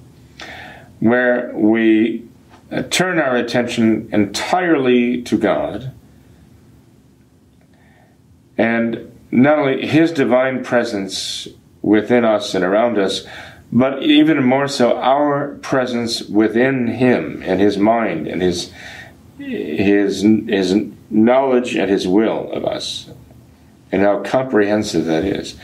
where 1.00 1.50
we 1.56 2.28
uh, 2.74 2.82
turn 2.90 3.20
our 3.20 3.38
attention 3.38 4.10
entirely 4.12 5.22
to 5.22 5.38
God 5.38 5.94
and 8.58 9.13
not 9.34 9.58
only 9.58 9.86
His 9.88 10.12
divine 10.12 10.64
presence 10.64 11.48
within 11.82 12.24
us 12.24 12.54
and 12.54 12.64
around 12.64 13.00
us, 13.00 13.26
but 13.72 14.04
even 14.04 14.44
more 14.44 14.68
so 14.68 14.98
our 15.00 15.56
presence 15.64 16.22
within 16.22 16.88
Him 16.88 17.42
and 17.44 17.60
His 17.60 17.78
mind 17.78 18.28
and 18.28 18.42
His 18.42 18.72
His 19.40 20.22
His 20.22 20.76
knowledge 21.10 21.76
and 21.76 21.90
His 21.90 22.08
will 22.08 22.52
of 22.52 22.64
us, 22.64 23.10
and 23.92 24.04
how 24.04 24.22
comprehensive 24.22 25.06
that 25.06 25.26
is. 25.26 25.56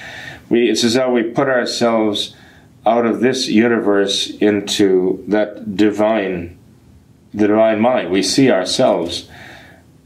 We, 0.49 0.69
it's 0.69 0.83
as 0.83 0.95
though 0.95 1.11
we 1.11 1.23
put 1.23 1.47
ourselves 1.47 2.35
out 2.87 3.05
of 3.05 3.19
this 3.19 3.47
universe 3.47 4.31
into 4.31 5.23
that 5.27 5.75
divine, 5.75 6.57
the 7.35 7.47
divine 7.47 7.79
mind. 7.79 8.09
We 8.09 8.23
see 8.23 8.49
ourselves 8.49 9.29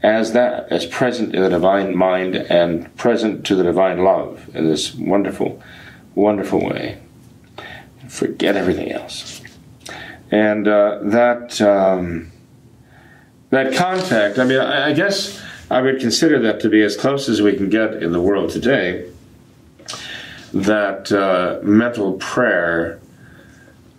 as 0.04 0.34
that, 0.34 0.70
as 0.70 0.84
present 0.84 1.34
in 1.34 1.40
the 1.40 1.48
divine 1.48 1.96
mind 1.96 2.36
and 2.36 2.94
present 2.94 3.46
to 3.46 3.56
the 3.56 3.62
divine 3.62 4.04
love 4.04 4.54
in 4.54 4.68
this 4.68 4.94
wonderful, 4.94 5.62
wonderful 6.14 6.62
way. 6.62 6.98
Forget 8.06 8.54
everything 8.54 8.92
else. 8.92 9.40
And 10.30 10.68
uh, 10.68 10.98
that 11.04 11.58
um, 11.62 12.30
that 13.48 13.74
contact, 13.74 14.38
I 14.38 14.44
mean, 14.44 14.60
I, 14.60 14.90
I 14.90 14.92
guess 14.92 15.40
I 15.70 15.80
would 15.80 16.00
consider 16.00 16.38
that 16.40 16.60
to 16.60 16.68
be 16.68 16.82
as 16.82 16.98
close 16.98 17.30
as 17.30 17.40
we 17.40 17.56
can 17.56 17.70
get 17.70 18.02
in 18.02 18.12
the 18.12 18.20
world 18.20 18.50
today. 18.50 19.10
That 20.52 21.10
uh, 21.10 21.60
mental 21.62 22.12
prayer 22.14 23.00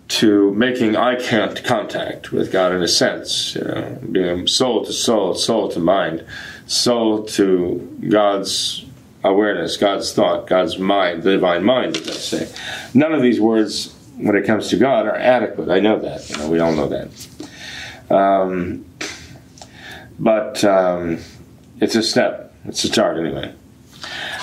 to 0.08 0.54
making 0.54 0.96
eye 0.96 1.16
contact 1.16 2.32
with 2.32 2.52
God 2.52 2.72
in 2.72 2.82
a 2.82 2.88
sense, 2.88 3.54
you 3.56 3.64
know, 3.64 3.98
being 4.12 4.46
soul 4.46 4.84
to 4.84 4.92
soul, 4.92 5.34
soul 5.34 5.68
to 5.70 5.80
mind, 5.80 6.24
soul 6.66 7.24
to 7.24 7.98
God's 8.08 8.84
awareness, 9.24 9.76
God's 9.76 10.12
thought, 10.12 10.46
God's 10.46 10.78
mind, 10.78 11.24
the 11.24 11.32
divine 11.32 11.64
mind, 11.64 11.96
as 11.96 12.08
I 12.08 12.12
say. 12.12 12.54
None 12.94 13.12
of 13.12 13.22
these 13.22 13.40
words, 13.40 13.94
when 14.16 14.36
it 14.36 14.46
comes 14.46 14.68
to 14.68 14.76
God, 14.76 15.06
are 15.06 15.16
adequate. 15.16 15.68
I 15.68 15.80
know 15.80 15.98
that. 15.98 16.30
You 16.30 16.36
know, 16.38 16.50
we 16.50 16.60
all 16.60 16.72
know 16.72 16.88
that. 16.88 17.28
Um, 18.08 18.84
but 20.18 20.62
um, 20.64 21.18
it's 21.80 21.96
a 21.96 22.02
step. 22.02 22.54
It's 22.64 22.84
a 22.84 22.88
start, 22.88 23.18
anyway. 23.18 23.52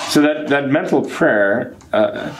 So 0.08 0.20
that, 0.20 0.48
that 0.48 0.68
mental 0.68 1.02
prayer. 1.02 1.74
Uh, 1.92 2.34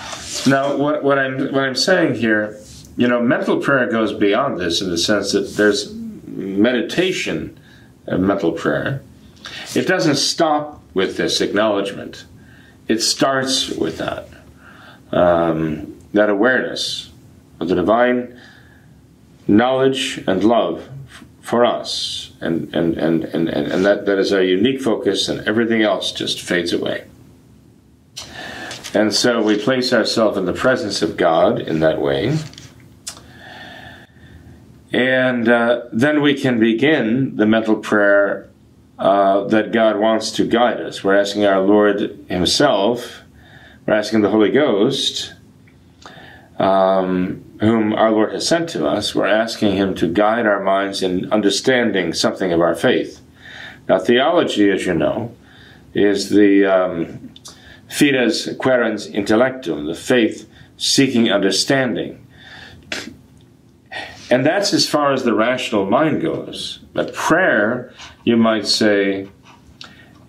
now, 0.47 0.77
what, 0.77 1.03
what 1.03 1.19
I'm 1.19 1.53
what 1.53 1.65
I'm 1.65 1.75
saying 1.75 2.17
here, 2.17 2.61
you 2.97 3.09
know, 3.09 3.21
mental 3.21 3.61
prayer 3.61 3.91
goes 3.91 4.13
beyond 4.13 4.59
this 4.59 4.81
in 4.81 4.91
the 4.91 4.99
sense 4.99 5.33
that 5.33 5.55
there's 5.57 5.93
meditation 5.95 7.59
of 8.07 8.21
mental 8.21 8.53
prayer. 8.53 9.03
It 9.75 9.87
doesn't 9.87 10.17
stop 10.17 10.83
with 10.95 11.17
this 11.17 11.41
acknowledgement. 11.41 12.25
It 12.87 13.01
starts 13.01 13.71
with 13.71 13.99
that 13.99 14.29
um, 15.13 15.97
that 16.13 16.29
awareness 16.29 17.11
of 17.61 17.69
the 17.69 17.75
divine 17.75 18.41
knowledge 19.47 20.23
and 20.27 20.43
love 20.45 20.89
for 21.41 21.65
us, 21.65 22.33
and 22.41 22.75
and 22.75 22.97
and 22.97 23.25
and, 23.25 23.49
and 23.49 23.85
that, 23.85 24.07
that 24.07 24.19
is 24.19 24.33
our 24.33 24.43
unique 24.43 24.81
focus, 24.81 25.29
and 25.29 25.47
everything 25.47 25.83
else 25.83 26.13
just 26.13 26.41
fades 26.41 26.73
away. 26.73 27.05
And 28.95 29.13
so 29.13 29.43
we 29.43 29.59
place 29.59 29.93
ourselves 29.93 30.39
in 30.39 30.45
the 30.45 30.53
presence 30.53 31.03
of 31.03 31.17
God 31.17 31.61
in 31.61 31.81
that 31.81 32.01
way. 32.01 32.39
And 34.95 35.49
uh, 35.49 35.87
then 35.93 36.23
we 36.23 36.35
can 36.35 36.61
begin 36.61 37.35
the 37.35 37.47
mental 37.47 37.75
prayer 37.75 38.49
uh, 38.97 39.43
that 39.49 39.73
God 39.73 39.99
wants 39.99 40.31
to 40.33 40.47
guide 40.47 40.81
us. 40.81 41.03
We're 41.03 41.19
asking 41.19 41.45
our 41.47 41.61
Lord 41.61 42.27
Himself, 42.29 43.23
we're 43.85 43.95
asking 43.95 44.21
the 44.21 44.31
Holy 44.31 44.53
Ghost, 44.53 45.35
um, 46.61 47.45
whom 47.59 47.93
our 47.93 48.13
Lord 48.13 48.35
has 48.35 48.47
sent 48.47 48.69
to 48.69 48.87
us, 48.87 49.17
we're 49.17 49.27
asking 49.27 49.75
Him 49.75 49.97
to 49.97 50.07
guide 50.07 50.47
our 50.47 50.63
minds 50.63 51.03
in 51.03 51.29
understanding 51.33 52.13
something 52.15 52.53
of 52.53 52.61
our 52.61 52.77
faith. 52.77 53.21
Now, 53.89 53.99
theology, 53.99 54.71
as 54.71 54.87
you 54.87 54.95
know, 54.95 55.35
is 55.93 56.31
the 56.31 56.67
um, 56.67 57.35
fides 57.89 58.47
quaerens 58.59 59.13
intellectum, 59.13 59.87
the 59.87 59.97
faith 59.97 60.49
seeking 60.77 61.33
understanding. 61.33 62.24
And 64.35 64.45
that's 64.45 64.75
as 64.75 64.85
far 64.85 65.13
as 65.13 65.23
the 65.23 65.33
rational 65.33 65.87
mind 65.87 66.21
goes. 66.21 66.81
But 66.93 67.15
prayer, 67.15 67.95
you 68.25 68.37
might 68.37 68.67
say, 68.67 69.29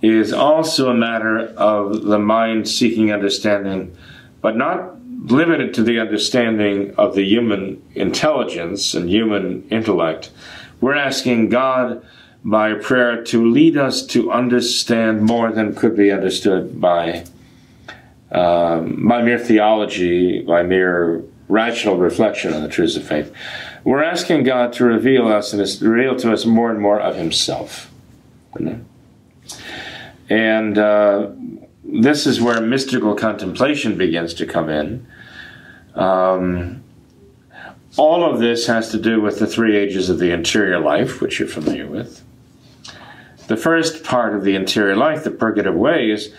is 0.03 0.31
also 0.31 0.91
a 0.91 0.93
matter 0.93 1.39
of 1.39 2.03
the 2.03 2.19
mind 2.19 2.69
seeking 2.69 3.11
understanding, 3.11 3.97
but 4.41 4.55
not 4.55 5.01
limited 5.01 5.73
to 5.73 5.81
the 5.81 5.99
understanding 5.99 6.93
of 6.99 7.15
the 7.15 7.23
human 7.23 7.81
intelligence 7.95 8.93
and 8.93 9.09
human 9.09 9.67
intellect. 9.69 10.29
We're 10.81 10.93
asking 10.93 11.49
God 11.49 12.05
by 12.43 12.75
prayer 12.75 13.23
to 13.23 13.49
lead 13.49 13.75
us 13.75 14.05
to 14.05 14.31
understand 14.31 15.23
more 15.23 15.51
than 15.51 15.73
could 15.73 15.97
be 15.97 16.11
understood 16.11 16.79
by 16.79 17.25
um, 18.31 19.07
by 19.07 19.23
mere 19.23 19.39
theology, 19.39 20.43
by 20.43 20.61
mere 20.61 21.23
rational 21.47 21.97
reflection 21.97 22.53
on 22.53 22.61
the 22.61 22.69
truths 22.69 22.95
of 22.95 23.03
faith. 23.03 23.33
We're 23.85 24.03
asking 24.03 24.43
God 24.43 24.73
to 24.73 24.83
reveal 24.83 25.27
us 25.27 25.53
and 25.53 25.61
reveal 25.81 26.15
to 26.17 26.33
us 26.33 26.43
more 26.43 26.71
and 26.71 26.81
more 26.81 26.99
of 26.99 27.15
Himself. 27.15 27.91
And 30.27 30.77
uh, 30.77 31.29
this 31.83 32.25
is 32.25 32.41
where 32.41 32.59
mystical 32.61 33.13
contemplation 33.13 33.95
begins 33.95 34.33
to 34.35 34.47
come 34.47 34.69
in. 34.69 35.05
Um, 35.93 36.83
all 37.95 38.29
of 38.29 38.39
this 38.39 38.65
has 38.65 38.89
to 38.89 38.99
do 38.99 39.21
with 39.21 39.37
the 39.37 39.45
three 39.45 39.77
ages 39.77 40.09
of 40.09 40.17
the 40.17 40.31
interior 40.31 40.79
life, 40.79 41.21
which 41.21 41.39
you're 41.39 41.47
familiar 41.47 41.87
with. 41.87 42.23
The 43.45 43.55
first 43.55 44.03
part 44.03 44.35
of 44.35 44.43
the 44.43 44.55
interior 44.55 44.95
life, 44.95 45.23
the 45.23 45.31
purgative 45.31 45.75
way, 45.75 46.09
is 46.09 46.33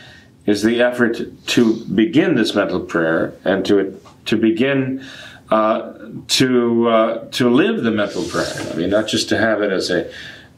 is 0.46 0.62
the 0.62 0.80
effort 0.80 1.18
to 1.46 1.84
begin 1.86 2.34
this 2.34 2.54
mental 2.54 2.80
prayer 2.80 3.34
and 3.44 3.64
to 3.66 4.00
to 4.24 4.36
begin 4.36 5.04
uh, 5.50 5.92
to 6.28 6.88
uh, 6.88 7.24
to 7.30 7.50
live 7.50 7.82
the 7.82 7.90
mental 7.90 8.24
prayer. 8.24 8.52
I 8.70 8.74
mean, 8.74 8.90
not 8.90 9.06
just 9.06 9.28
to 9.30 9.38
have 9.38 9.62
it 9.62 9.72
as 9.72 9.90
a 9.90 10.10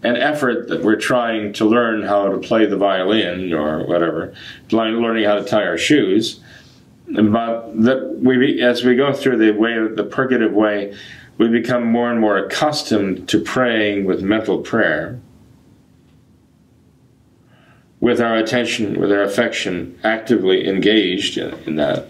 an 0.03 0.17
effort 0.17 0.69
that 0.69 0.83
we're 0.83 0.97
trying 0.97 1.53
to 1.55 1.65
learn 1.65 2.03
how 2.03 2.29
to 2.29 2.39
play 2.39 2.67
the 2.67 2.77
violin 2.77 3.53
or 3.53 3.85
whatever, 3.85 4.33
learning 4.71 5.25
how 5.25 5.35
to 5.35 5.45
tie 5.45 5.67
our 5.67 5.79
shoes, 5.79 6.41
but 7.07 7.83
that 7.83 8.19
we 8.23 8.63
as 8.63 8.85
we 8.85 8.95
go 8.95 9.13
through 9.13 9.39
the 9.39 9.51
way 9.53 9.77
the 9.89 10.05
purgative 10.05 10.53
way, 10.53 10.97
we 11.37 11.49
become 11.49 11.85
more 11.85 12.11
and 12.11 12.21
more 12.21 12.39
accustomed 12.39 13.29
to 13.29 13.41
praying 13.41 14.05
with 14.05 14.23
mental 14.23 14.59
prayer 14.59 15.21
with 18.01 18.21
our 18.21 18.37
attention, 18.37 19.01
with 19.01 19.11
our 19.11 19.23
affection 19.23 19.99
actively 20.05 20.69
engaged 20.69 21.37
in, 21.37 21.55
in 21.67 21.77
that. 21.77 22.09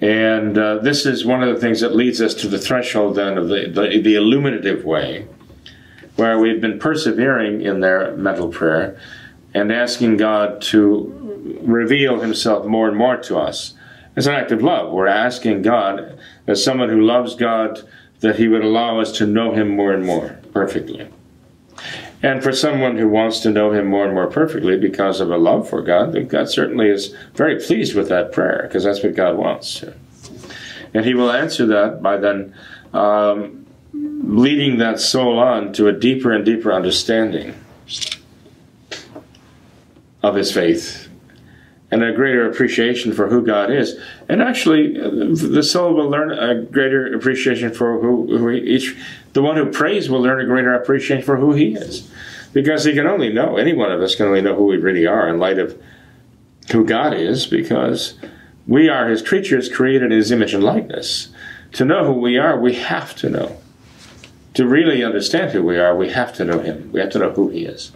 And 0.00 0.58
uh, 0.58 0.78
this 0.78 1.06
is 1.06 1.24
one 1.24 1.42
of 1.42 1.54
the 1.54 1.60
things 1.60 1.80
that 1.80 1.94
leads 1.94 2.20
us 2.20 2.34
to 2.34 2.48
the 2.48 2.58
threshold 2.58 3.14
then 3.16 3.38
of 3.38 3.48
the, 3.48 3.68
the, 3.68 4.00
the 4.00 4.14
illuminative 4.16 4.84
way, 4.84 5.26
where 6.16 6.38
we've 6.38 6.60
been 6.60 6.78
persevering 6.78 7.62
in 7.62 7.80
their 7.80 8.16
mental 8.16 8.48
prayer 8.48 9.00
and 9.54 9.72
asking 9.72 10.16
God 10.16 10.60
to 10.62 11.60
reveal 11.62 12.20
Himself 12.20 12.66
more 12.66 12.88
and 12.88 12.96
more 12.96 13.16
to 13.18 13.38
us. 13.38 13.74
It's 14.16 14.26
an 14.26 14.34
act 14.34 14.52
of 14.52 14.62
love. 14.62 14.92
We're 14.92 15.06
asking 15.06 15.62
God, 15.62 16.18
as 16.46 16.62
someone 16.62 16.88
who 16.88 17.00
loves 17.00 17.34
God, 17.34 17.88
that 18.20 18.36
He 18.36 18.48
would 18.48 18.64
allow 18.64 19.00
us 19.00 19.12
to 19.18 19.26
know 19.26 19.52
Him 19.52 19.68
more 19.68 19.92
and 19.92 20.04
more 20.04 20.38
perfectly. 20.52 21.08
And 22.24 22.42
for 22.42 22.54
someone 22.54 22.96
who 22.96 23.06
wants 23.06 23.40
to 23.40 23.50
know 23.50 23.72
Him 23.72 23.86
more 23.88 24.06
and 24.06 24.14
more 24.14 24.28
perfectly 24.28 24.78
because 24.78 25.20
of 25.20 25.30
a 25.30 25.36
love 25.36 25.68
for 25.68 25.82
God, 25.82 26.26
God 26.30 26.48
certainly 26.48 26.88
is 26.88 27.14
very 27.34 27.60
pleased 27.60 27.94
with 27.94 28.08
that 28.08 28.32
prayer 28.32 28.62
because 28.62 28.82
that's 28.82 29.02
what 29.02 29.14
God 29.14 29.36
wants. 29.36 29.84
And 30.94 31.04
He 31.04 31.12
will 31.12 31.30
answer 31.30 31.66
that 31.66 32.02
by 32.02 32.16
then 32.16 32.54
um, 32.94 33.66
leading 33.92 34.78
that 34.78 35.00
soul 35.00 35.38
on 35.38 35.74
to 35.74 35.86
a 35.86 35.92
deeper 35.92 36.32
and 36.32 36.46
deeper 36.46 36.72
understanding 36.72 37.54
of 40.22 40.34
His 40.34 40.50
faith 40.50 41.10
and 41.90 42.02
a 42.02 42.14
greater 42.14 42.48
appreciation 42.48 43.12
for 43.12 43.28
who 43.28 43.44
God 43.44 43.70
is. 43.70 44.00
And 44.30 44.40
actually, 44.40 44.94
the 44.94 45.62
soul 45.62 45.92
will 45.92 46.08
learn 46.08 46.32
a 46.32 46.62
greater 46.62 47.14
appreciation 47.14 47.70
for 47.74 48.00
who, 48.00 48.38
who 48.38 48.50
each, 48.50 48.96
the 49.34 49.42
one 49.42 49.56
who 49.56 49.70
prays 49.70 50.08
will 50.08 50.22
learn 50.22 50.40
a 50.40 50.46
greater 50.46 50.72
appreciation 50.72 51.24
for 51.24 51.36
who 51.36 51.52
he 51.52 51.74
is. 51.74 52.10
Because 52.52 52.84
he 52.84 52.94
can 52.94 53.06
only 53.06 53.32
know, 53.32 53.56
any 53.56 53.74
one 53.74 53.90
of 53.90 54.00
us 54.00 54.14
can 54.14 54.26
only 54.26 54.40
know 54.40 54.54
who 54.54 54.66
we 54.66 54.76
really 54.76 55.06
are 55.06 55.28
in 55.28 55.38
light 55.38 55.58
of 55.58 55.80
who 56.70 56.84
God 56.84 57.12
is, 57.12 57.46
because 57.46 58.14
we 58.66 58.88
are 58.88 59.08
his 59.08 59.22
creatures 59.22 59.68
created 59.68 60.04
in 60.04 60.12
his 60.12 60.30
image 60.30 60.54
and 60.54 60.62
likeness. 60.62 61.28
To 61.72 61.84
know 61.84 62.04
who 62.04 62.12
we 62.12 62.38
are, 62.38 62.58
we 62.58 62.74
have 62.74 63.14
to 63.16 63.28
know. 63.28 63.58
To 64.54 64.66
really 64.66 65.02
understand 65.02 65.50
who 65.50 65.64
we 65.64 65.76
are, 65.78 65.96
we 65.96 66.10
have 66.10 66.32
to 66.34 66.44
know 66.44 66.60
him. 66.60 66.92
We 66.92 67.00
have 67.00 67.10
to 67.10 67.18
know 67.18 67.32
who 67.32 67.48
he 67.48 67.66
is. 67.66 67.90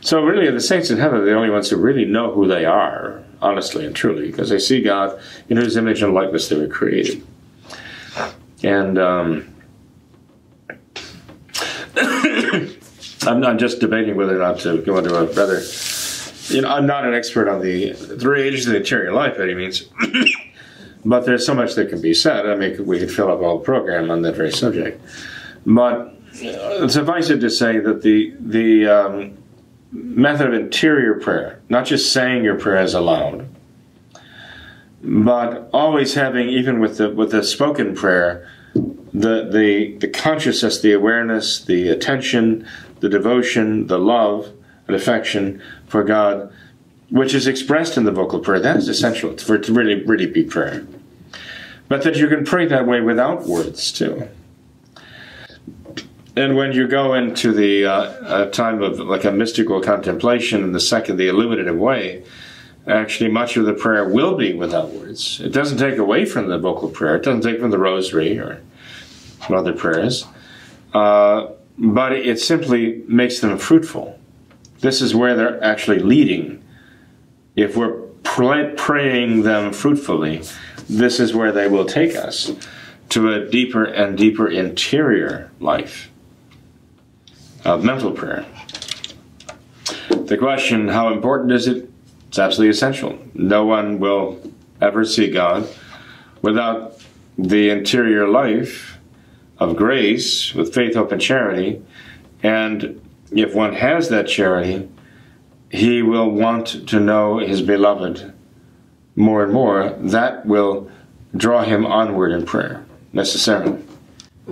So, 0.00 0.24
really, 0.24 0.50
the 0.50 0.60
saints 0.60 0.90
in 0.90 0.98
heaven 0.98 1.20
are 1.20 1.24
the 1.24 1.34
only 1.34 1.50
ones 1.50 1.68
who 1.68 1.76
really 1.76 2.06
know 2.06 2.32
who 2.32 2.46
they 2.46 2.64
are, 2.64 3.22
honestly 3.42 3.84
and 3.84 3.94
truly, 3.94 4.30
because 4.30 4.48
they 4.48 4.58
see 4.58 4.80
God 4.80 5.20
in 5.50 5.58
whose 5.58 5.76
image 5.76 6.02
and 6.02 6.14
likeness 6.14 6.48
they 6.48 6.56
were 6.56 6.66
created. 6.66 7.26
And 8.62 8.98
um, 8.98 9.53
I'm 13.26 13.40
not 13.40 13.58
just 13.58 13.80
debating 13.80 14.16
whether 14.16 14.36
or 14.36 14.40
not 14.40 14.60
to 14.60 14.78
go 14.82 14.98
into 14.98 15.14
a 15.16 15.24
rather. 15.26 15.62
You 16.48 16.60
know, 16.60 16.68
I'm 16.68 16.86
not 16.86 17.06
an 17.06 17.14
expert 17.14 17.48
on 17.48 17.62
the 17.62 17.94
three 17.94 18.42
ages 18.42 18.66
of 18.66 18.72
the 18.72 18.78
interior 18.78 19.12
life 19.12 19.38
by 19.38 19.44
any 19.44 19.54
means, 19.54 19.84
but 21.04 21.24
there's 21.24 21.46
so 21.46 21.54
much 21.54 21.74
that 21.74 21.88
can 21.88 22.02
be 22.02 22.12
said. 22.12 22.46
I 22.46 22.54
mean, 22.54 22.84
we 22.84 22.98
could 22.98 23.10
fill 23.10 23.30
up 23.30 23.40
all 23.40 23.58
the 23.58 23.64
program 23.64 24.10
on 24.10 24.22
that 24.22 24.36
very 24.36 24.52
subject. 24.52 25.00
But 25.64 26.14
suffice 26.88 27.30
it 27.30 27.40
to 27.40 27.50
say 27.50 27.78
that 27.78 28.02
the 28.02 28.34
the 28.40 28.86
um, 28.86 29.38
method 29.92 30.48
of 30.48 30.54
interior 30.54 31.14
prayer, 31.20 31.60
not 31.68 31.86
just 31.86 32.12
saying 32.12 32.44
your 32.44 32.58
prayers 32.58 32.94
aloud, 32.94 33.48
but 35.02 35.68
always 35.72 36.14
having, 36.14 36.48
even 36.48 36.80
with 36.80 36.98
the 36.98 37.10
with 37.10 37.30
the 37.30 37.42
spoken 37.42 37.94
prayer, 37.94 38.48
the 38.74 39.48
the 39.50 39.96
the 39.98 40.08
consciousness, 40.08 40.80
the 40.80 40.92
awareness, 40.92 41.64
the 41.64 41.88
attention, 41.88 42.66
the 43.00 43.08
devotion, 43.08 43.86
the 43.86 43.98
love 43.98 44.50
and 44.86 44.96
affection 44.96 45.62
for 45.86 46.04
God, 46.04 46.52
which 47.10 47.34
is 47.34 47.46
expressed 47.46 47.96
in 47.96 48.04
the 48.04 48.12
vocal 48.12 48.40
prayer. 48.40 48.60
That 48.60 48.76
is 48.76 48.88
essential 48.88 49.36
for 49.36 49.56
it 49.56 49.64
to 49.64 49.72
really, 49.72 50.02
really 50.04 50.26
be 50.26 50.44
prayer. 50.44 50.86
But 51.88 52.02
that 52.02 52.16
you 52.16 52.28
can 52.28 52.44
pray 52.44 52.66
that 52.66 52.86
way 52.86 53.00
without 53.00 53.46
words 53.46 53.92
too. 53.92 54.28
And 56.36 56.56
when 56.56 56.72
you 56.72 56.88
go 56.88 57.14
into 57.14 57.52
the 57.52 57.84
uh, 57.86 58.50
time 58.50 58.82
of 58.82 58.98
like 58.98 59.24
a 59.24 59.30
mystical 59.30 59.80
contemplation 59.80 60.64
in 60.64 60.72
the 60.72 60.80
second, 60.80 61.16
the 61.16 61.28
illuminative 61.28 61.76
way, 61.76 62.24
actually 62.86 63.30
much 63.30 63.56
of 63.56 63.66
the 63.66 63.72
prayer 63.72 64.08
will 64.08 64.36
be 64.36 64.52
without 64.52 64.90
words. 64.90 65.40
It 65.40 65.52
doesn't 65.52 65.78
take 65.78 65.98
away 65.98 66.24
from 66.24 66.48
the 66.48 66.58
vocal 66.58 66.88
prayer. 66.88 67.16
It 67.16 67.22
doesn't 67.22 67.42
take 67.42 67.60
from 67.60 67.70
the 67.70 67.78
rosary 67.78 68.38
or 68.38 68.60
other 69.48 69.72
prayers. 69.72 70.26
Uh, 70.92 71.48
but 71.78 72.12
it 72.12 72.40
simply 72.40 73.02
makes 73.08 73.40
them 73.40 73.58
fruitful. 73.58 74.18
This 74.80 75.00
is 75.00 75.14
where 75.14 75.34
they're 75.34 75.62
actually 75.62 75.98
leading 75.98 76.64
if 77.56 77.76
we're 77.76 78.02
praying 78.24 79.42
them 79.42 79.72
fruitfully, 79.72 80.42
this 80.88 81.20
is 81.20 81.34
where 81.34 81.52
they 81.52 81.68
will 81.68 81.84
take 81.84 82.16
us 82.16 82.52
to 83.10 83.32
a 83.32 83.48
deeper 83.48 83.84
and 83.84 84.18
deeper 84.18 84.48
interior 84.48 85.50
life 85.60 86.10
of 87.64 87.84
mental 87.84 88.10
prayer. 88.10 88.44
The 90.08 90.36
question, 90.36 90.88
how 90.88 91.12
important 91.12 91.52
is 91.52 91.68
it? 91.68 91.88
It's 92.28 92.38
absolutely 92.38 92.70
essential. 92.70 93.18
No 93.34 93.64
one 93.64 94.00
will 94.00 94.40
ever 94.80 95.04
see 95.04 95.30
God 95.30 95.68
without 96.42 96.98
the 97.38 97.70
interior 97.70 98.26
life 98.28 98.93
of 99.64 99.76
grace 99.76 100.54
with 100.54 100.74
faith, 100.74 100.94
hope, 100.94 101.12
and 101.12 101.20
charity. 101.20 101.82
And 102.42 103.00
if 103.32 103.54
one 103.54 103.74
has 103.74 104.08
that 104.10 104.28
charity, 104.28 104.88
he 105.70 106.02
will 106.02 106.30
want 106.30 106.88
to 106.88 107.00
know 107.00 107.38
his 107.38 107.62
beloved 107.62 108.32
more 109.16 109.42
and 109.42 109.52
more. 109.52 109.90
That 109.98 110.46
will 110.46 110.90
draw 111.36 111.64
him 111.64 111.84
onward 111.84 112.32
in 112.32 112.44
prayer, 112.46 112.84
necessarily. 113.12 113.82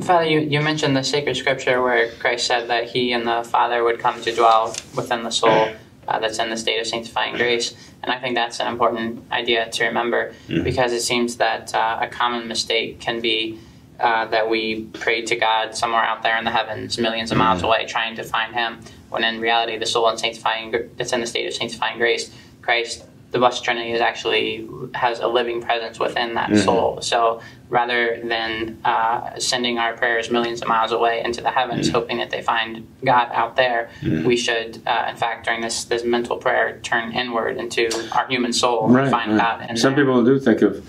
Father, 0.00 0.24
you, 0.24 0.40
you 0.40 0.60
mentioned 0.60 0.96
the 0.96 1.04
sacred 1.04 1.36
scripture 1.36 1.82
where 1.82 2.10
Christ 2.12 2.46
said 2.46 2.68
that 2.70 2.88
he 2.88 3.12
and 3.12 3.26
the 3.26 3.44
Father 3.44 3.84
would 3.84 3.98
come 3.98 4.20
to 4.22 4.34
dwell 4.34 4.74
within 4.96 5.22
the 5.22 5.30
soul 5.30 5.68
uh, 6.08 6.18
that's 6.18 6.38
in 6.38 6.48
the 6.48 6.56
state 6.56 6.80
of 6.80 6.86
sanctifying 6.86 7.36
grace. 7.36 7.74
And 8.02 8.10
I 8.10 8.18
think 8.18 8.34
that's 8.34 8.58
an 8.58 8.68
important 8.68 9.22
idea 9.30 9.70
to 9.70 9.84
remember 9.84 10.34
mm. 10.48 10.64
because 10.64 10.92
it 10.92 11.02
seems 11.02 11.36
that 11.36 11.74
uh, 11.74 11.98
a 12.00 12.08
common 12.08 12.48
mistake 12.48 13.00
can 13.00 13.20
be 13.20 13.60
uh, 14.02 14.26
that 14.26 14.50
we 14.50 14.84
pray 14.94 15.22
to 15.22 15.36
God 15.36 15.74
somewhere 15.74 16.02
out 16.02 16.22
there 16.22 16.36
in 16.36 16.44
the 16.44 16.50
heavens, 16.50 16.98
millions 16.98 17.30
of 17.30 17.38
miles 17.38 17.62
mm. 17.62 17.66
away, 17.66 17.86
trying 17.86 18.16
to 18.16 18.24
find 18.24 18.52
Him, 18.52 18.80
when 19.10 19.24
in 19.24 19.40
reality, 19.40 19.78
the 19.78 19.86
soul 19.86 20.08
in 20.10 20.18
sanctifying 20.18 20.74
that's 20.96 21.12
in 21.12 21.20
the 21.20 21.26
state 21.26 21.46
of 21.46 21.54
sanctifying 21.54 21.98
grace, 21.98 22.30
Christ 22.62 23.04
the 23.32 23.38
Blessed 23.38 23.64
Trinity 23.64 23.92
is 23.92 24.00
actually 24.00 24.68
has 24.94 25.20
a 25.20 25.26
living 25.26 25.62
presence 25.62 25.98
within 25.98 26.34
that 26.34 26.50
mm-hmm. 26.50 26.64
soul. 26.64 27.00
So 27.00 27.40
rather 27.72 28.20
than 28.22 28.78
uh, 28.84 29.38
sending 29.38 29.78
our 29.78 29.96
prayers 29.96 30.30
millions 30.30 30.60
of 30.60 30.68
miles 30.68 30.92
away 30.92 31.22
into 31.24 31.40
the 31.40 31.50
heavens, 31.50 31.86
mm-hmm. 31.86 31.96
hoping 31.96 32.18
that 32.18 32.28
they 32.28 32.42
find 32.42 32.86
God 33.02 33.30
out 33.32 33.56
there, 33.56 33.88
mm-hmm. 34.02 34.26
we 34.26 34.36
should, 34.36 34.82
uh, 34.86 35.06
in 35.08 35.16
fact, 35.16 35.46
during 35.46 35.62
this 35.62 35.84
this 35.84 36.04
mental 36.04 36.36
prayer, 36.36 36.78
turn 36.82 37.12
inward 37.12 37.56
into 37.56 37.88
our 38.12 38.28
human 38.28 38.52
soul 38.52 38.88
right, 38.88 39.04
and 39.04 39.10
find 39.10 39.38
right. 39.38 39.68
God. 39.68 39.78
Some 39.78 39.94
there. 39.94 40.04
people 40.04 40.22
do 40.22 40.38
think 40.38 40.60
of 40.60 40.84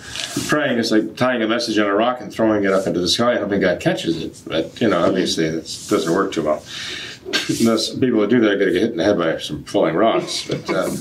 praying 0.50 0.78
as 0.78 0.92
like 0.92 1.16
tying 1.16 1.42
a 1.42 1.48
message 1.48 1.78
on 1.80 1.88
a 1.88 1.96
rock 1.96 2.20
and 2.20 2.34
throwing 2.34 2.66
it 2.66 2.74
up 2.74 2.86
into 2.86 3.00
the 3.00 3.08
sky, 3.08 3.38
hoping 3.38 3.62
God 3.62 3.80
catches 3.80 4.22
it. 4.22 4.42
But 4.46 4.82
you 4.82 4.90
know, 4.90 5.06
obviously, 5.06 5.46
it 5.46 5.64
doesn't 5.90 6.14
work 6.14 6.34
too 6.34 6.44
well. 6.44 6.62
Those 7.64 7.92
people 7.92 8.20
who 8.20 8.28
do 8.28 8.42
that 8.42 8.52
are 8.52 8.58
going 8.58 8.74
to 8.74 8.74
get 8.74 8.82
hit 8.82 8.92
in 8.92 8.98
the 8.98 9.06
head 9.06 9.18
by 9.18 9.38
some 9.38 9.64
falling 9.64 9.96
rocks. 9.96 10.46
But 10.46 10.70
um, 10.70 10.98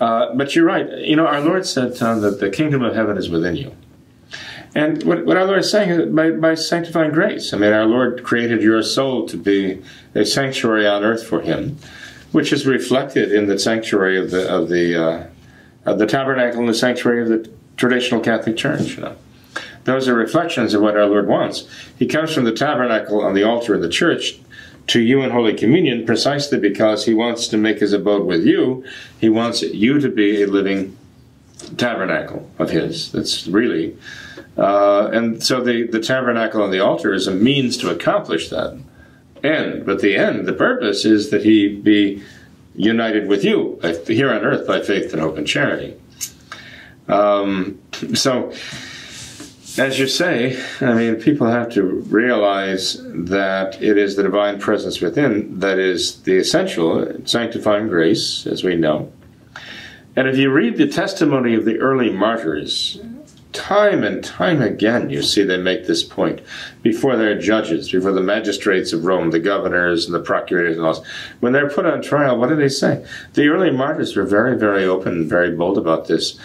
uh, 0.00 0.34
but 0.34 0.56
you're 0.56 0.64
right. 0.64 0.88
You 1.00 1.16
know, 1.16 1.26
our 1.26 1.42
Lord 1.42 1.66
said 1.66 2.00
uh, 2.00 2.18
that 2.20 2.40
the 2.40 2.48
kingdom 2.48 2.82
of 2.82 2.94
heaven 2.94 3.18
is 3.18 3.28
within 3.28 3.56
you. 3.56 3.76
And 4.74 5.02
what, 5.04 5.26
what 5.26 5.36
our 5.36 5.44
Lord 5.44 5.58
is 5.58 5.70
saying 5.70 5.90
is 5.90 6.14
by, 6.14 6.30
by 6.30 6.54
sanctifying 6.54 7.12
grace. 7.12 7.52
I 7.52 7.58
mean, 7.58 7.72
our 7.72 7.84
Lord 7.84 8.22
created 8.22 8.62
your 8.62 8.82
soul 8.82 9.26
to 9.28 9.36
be 9.36 9.82
a 10.14 10.24
sanctuary 10.24 10.86
on 10.86 11.04
earth 11.04 11.26
for 11.26 11.42
Him, 11.42 11.78
which 12.32 12.52
is 12.52 12.66
reflected 12.66 13.32
in 13.32 13.46
the 13.46 13.58
sanctuary 13.58 14.18
of 14.18 14.30
the 14.30 14.48
of 14.48 14.68
the 14.68 14.96
uh, 14.96 15.26
of 15.84 15.98
the 15.98 16.06
tabernacle 16.06 16.60
and 16.60 16.68
the 16.68 16.74
sanctuary 16.74 17.22
of 17.22 17.28
the 17.28 17.50
traditional 17.76 18.20
Catholic 18.20 18.56
Church. 18.56 18.96
You 18.96 19.02
know. 19.02 19.16
Those 19.84 20.08
are 20.08 20.14
reflections 20.14 20.74
of 20.74 20.82
what 20.82 20.96
our 20.96 21.06
Lord 21.06 21.26
wants. 21.26 21.68
He 21.98 22.06
comes 22.06 22.32
from 22.32 22.44
the 22.44 22.52
tabernacle 22.52 23.20
on 23.20 23.34
the 23.34 23.42
altar 23.42 23.74
in 23.74 23.80
the 23.80 23.88
church 23.88 24.38
to 24.88 25.00
you 25.00 25.22
in 25.22 25.30
Holy 25.30 25.54
Communion 25.54 26.06
precisely 26.06 26.58
because 26.58 27.04
he 27.04 27.14
wants 27.14 27.48
to 27.48 27.56
make 27.56 27.80
his 27.80 27.92
abode 27.92 28.26
with 28.26 28.44
you. 28.44 28.84
He 29.20 29.28
wants 29.28 29.62
you 29.62 30.00
to 30.00 30.08
be 30.08 30.42
a 30.42 30.46
living 30.46 30.96
tabernacle 31.76 32.48
of 32.58 32.70
his. 32.70 33.12
That's 33.12 33.46
really. 33.46 33.96
Uh, 34.56 35.08
and 35.12 35.42
so 35.42 35.62
the, 35.62 35.86
the 35.86 36.00
tabernacle 36.00 36.62
and 36.64 36.72
the 36.72 36.80
altar 36.80 37.12
is 37.12 37.26
a 37.26 37.32
means 37.32 37.76
to 37.78 37.90
accomplish 37.90 38.50
that 38.50 38.78
end. 39.42 39.86
But 39.86 40.00
the 40.00 40.16
end, 40.16 40.46
the 40.46 40.52
purpose, 40.52 41.04
is 41.04 41.30
that 41.30 41.44
he 41.44 41.68
be 41.68 42.22
united 42.74 43.28
with 43.28 43.44
you 43.44 43.78
here 44.06 44.32
on 44.32 44.44
earth 44.44 44.66
by 44.66 44.80
faith 44.80 45.12
and 45.12 45.20
hope 45.20 45.36
and 45.36 45.46
charity. 45.46 45.96
Um, 47.08 47.80
so 48.14 48.52
as 49.78 49.98
you 49.98 50.06
say, 50.06 50.62
I 50.80 50.92
mean, 50.94 51.16
people 51.16 51.46
have 51.46 51.70
to 51.70 51.82
realize 51.82 53.00
that 53.02 53.82
it 53.82 53.96
is 53.96 54.16
the 54.16 54.22
divine 54.22 54.60
presence 54.60 55.00
within 55.00 55.60
that 55.60 55.78
is 55.78 56.22
the 56.22 56.36
essential 56.36 57.10
sanctifying 57.24 57.88
grace, 57.88 58.46
as 58.46 58.62
we 58.62 58.76
know. 58.76 59.10
And 60.14 60.28
if 60.28 60.36
you 60.36 60.50
read 60.50 60.76
the 60.76 60.88
testimony 60.88 61.54
of 61.54 61.64
the 61.64 61.78
early 61.78 62.10
martyrs, 62.10 63.00
time 63.52 64.02
and 64.02 64.22
time 64.22 64.60
again, 64.60 65.10
you 65.10 65.22
see 65.22 65.42
they 65.42 65.56
make 65.56 65.86
this 65.86 66.02
point 66.02 66.40
before 66.82 67.16
their 67.16 67.38
judges, 67.38 67.90
before 67.90 68.12
the 68.12 68.20
magistrates 68.20 68.92
of 68.92 69.04
Rome, 69.04 69.30
the 69.30 69.38
governors 69.38 70.06
and 70.06 70.14
the 70.14 70.20
procurators 70.20 70.76
and 70.76 70.86
all. 70.86 71.04
When 71.40 71.52
they're 71.52 71.70
put 71.70 71.86
on 71.86 72.02
trial, 72.02 72.38
what 72.38 72.48
do 72.48 72.56
they 72.56 72.68
say? 72.68 73.06
The 73.34 73.48
early 73.48 73.70
martyrs 73.70 74.16
were 74.16 74.24
very, 74.24 74.56
very 74.56 74.84
open 74.84 75.12
and 75.12 75.28
very 75.28 75.54
bold 75.54 75.78
about 75.78 76.08
this 76.08 76.38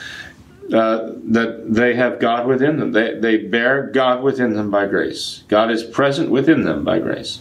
uh, 0.73 1.13
that 1.23 1.73
they 1.73 1.95
have 1.95 2.19
God 2.19 2.45
within 2.45 2.77
them. 2.77 2.91
They, 2.91 3.17
they 3.17 3.38
bear 3.38 3.88
God 3.88 4.21
within 4.21 4.53
them 4.53 4.69
by 4.69 4.86
grace. 4.86 5.43
God 5.47 5.71
is 5.71 5.84
present 5.84 6.30
within 6.30 6.63
them 6.63 6.84
by 6.84 6.99
grace. 6.99 7.39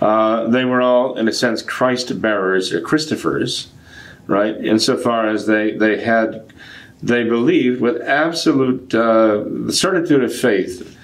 Uh, 0.00 0.48
they 0.48 0.64
were 0.64 0.80
all, 0.80 1.18
in 1.18 1.28
a 1.28 1.32
sense, 1.32 1.62
Christ 1.62 2.20
bearers 2.20 2.72
or 2.72 2.80
Christophers, 2.80 3.68
right? 4.26 4.56
Insofar 4.56 5.28
as 5.28 5.46
they, 5.46 5.72
they 5.72 6.00
had, 6.00 6.52
they 7.02 7.24
believed 7.24 7.80
with 7.80 8.00
absolute 8.02 8.94
uh, 8.94 9.70
certitude 9.70 10.24
of 10.24 10.34
faith. 10.34 10.96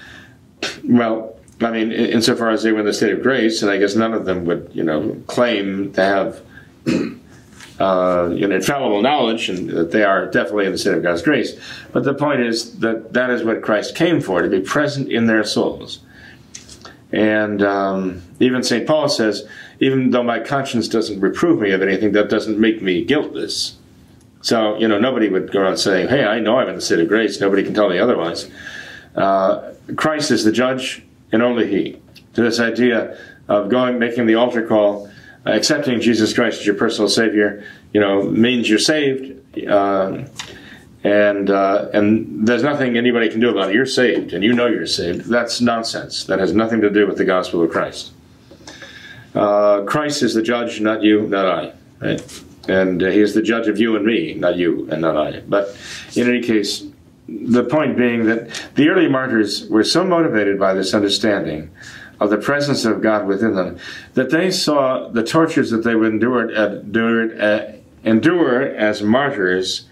Well, 0.84 1.36
I 1.60 1.70
mean, 1.70 1.92
insofar 1.92 2.50
as 2.50 2.62
they 2.62 2.72
were 2.72 2.80
in 2.80 2.86
the 2.86 2.92
state 2.92 3.12
of 3.12 3.22
grace, 3.22 3.62
and 3.62 3.70
I 3.70 3.76
guess 3.76 3.94
none 3.94 4.14
of 4.14 4.24
them 4.24 4.44
would, 4.46 4.70
you 4.72 4.82
know, 4.82 5.22
claim 5.26 5.92
to 5.92 6.02
have 6.02 6.42
uh, 7.80 8.28
you 8.34 8.46
know, 8.46 8.54
infallible 8.54 9.00
knowledge, 9.00 9.48
and 9.48 9.70
that 9.70 9.90
they 9.90 10.04
are 10.04 10.26
definitely 10.26 10.66
in 10.66 10.72
the 10.72 10.78
state 10.78 10.94
of 10.94 11.02
God's 11.02 11.22
grace. 11.22 11.58
But 11.92 12.04
the 12.04 12.12
point 12.12 12.42
is 12.42 12.78
that 12.80 13.14
that 13.14 13.30
is 13.30 13.42
what 13.42 13.62
Christ 13.62 13.94
came 13.94 14.20
for, 14.20 14.42
to 14.42 14.48
be 14.48 14.60
present 14.60 15.10
in 15.10 15.26
their 15.26 15.44
souls. 15.44 16.00
And 17.10 17.62
um, 17.62 18.22
even 18.38 18.62
St. 18.62 18.86
Paul 18.86 19.08
says, 19.08 19.48
even 19.80 20.10
though 20.10 20.22
my 20.22 20.38
conscience 20.38 20.86
doesn't 20.88 21.20
reprove 21.20 21.60
me 21.60 21.72
of 21.72 21.82
anything, 21.82 22.12
that 22.12 22.28
doesn't 22.28 22.58
make 22.58 22.82
me 22.82 23.04
guiltless. 23.04 23.76
So, 24.42 24.78
you 24.78 24.86
know, 24.86 24.98
nobody 24.98 25.28
would 25.28 25.50
go 25.50 25.60
around 25.60 25.78
saying, 25.78 26.08
hey, 26.08 26.24
I 26.24 26.38
know 26.38 26.58
I'm 26.58 26.68
in 26.68 26.76
the 26.76 26.80
state 26.80 27.00
of 27.00 27.08
grace. 27.08 27.40
Nobody 27.40 27.62
can 27.62 27.74
tell 27.74 27.88
me 27.88 27.98
otherwise. 27.98 28.50
Uh, 29.14 29.72
Christ 29.96 30.30
is 30.30 30.44
the 30.44 30.52
judge, 30.52 31.02
and 31.32 31.42
only 31.42 31.66
He. 31.66 32.00
To 32.34 32.42
this 32.42 32.60
idea 32.60 33.18
of 33.48 33.68
going, 33.68 33.98
making 33.98 34.26
the 34.26 34.36
altar 34.36 34.66
call, 34.66 35.10
accepting 35.44 36.00
Jesus 36.00 36.32
Christ 36.32 36.60
as 36.60 36.66
your 36.66 36.76
personal 36.76 37.08
Savior, 37.08 37.64
you 37.92 38.00
know, 38.00 38.22
means 38.22 38.68
you're 38.68 38.78
saved, 38.78 39.58
uh, 39.66 40.24
and 41.02 41.50
uh, 41.50 41.88
and 41.92 42.46
there's 42.46 42.62
nothing 42.62 42.96
anybody 42.96 43.30
can 43.30 43.40
do 43.40 43.50
about 43.50 43.70
it. 43.70 43.74
You're 43.74 43.86
saved, 43.86 44.32
and 44.32 44.44
you 44.44 44.52
know 44.52 44.66
you're 44.66 44.86
saved. 44.86 45.22
That's 45.22 45.60
nonsense. 45.60 46.24
That 46.24 46.38
has 46.38 46.52
nothing 46.52 46.82
to 46.82 46.90
do 46.90 47.06
with 47.06 47.16
the 47.16 47.24
gospel 47.24 47.62
of 47.62 47.70
Christ. 47.70 48.12
Uh, 49.34 49.82
Christ 49.84 50.22
is 50.22 50.34
the 50.34 50.42
judge, 50.42 50.80
not 50.80 51.02
you, 51.02 51.26
not 51.28 51.46
I. 51.46 51.72
Right? 52.00 52.42
And 52.68 53.00
He 53.00 53.20
is 53.20 53.34
the 53.34 53.42
judge 53.42 53.68
of 53.68 53.78
you 53.78 53.96
and 53.96 54.04
me, 54.04 54.34
not 54.34 54.56
you 54.56 54.88
and 54.90 55.00
not 55.02 55.16
I. 55.16 55.40
But 55.40 55.76
in 56.16 56.28
any 56.28 56.42
case, 56.42 56.84
the 57.28 57.64
point 57.64 57.96
being 57.96 58.26
that 58.26 58.70
the 58.74 58.88
early 58.88 59.08
martyrs 59.08 59.68
were 59.68 59.84
so 59.84 60.04
motivated 60.04 60.58
by 60.58 60.74
this 60.74 60.94
understanding 60.94 61.70
of 62.18 62.28
the 62.28 62.36
presence 62.36 62.84
of 62.84 63.00
God 63.00 63.26
within 63.26 63.54
them, 63.54 63.78
that 64.14 64.30
they 64.30 64.50
saw 64.50 65.08
the 65.08 65.22
tortures 65.22 65.70
that 65.70 65.84
they 65.84 65.94
would 65.94 66.12
endure, 66.12 66.50
endure, 66.50 67.42
uh, 67.42 67.72
endure 68.04 68.62
as 68.62 69.02
martyrs 69.02 69.86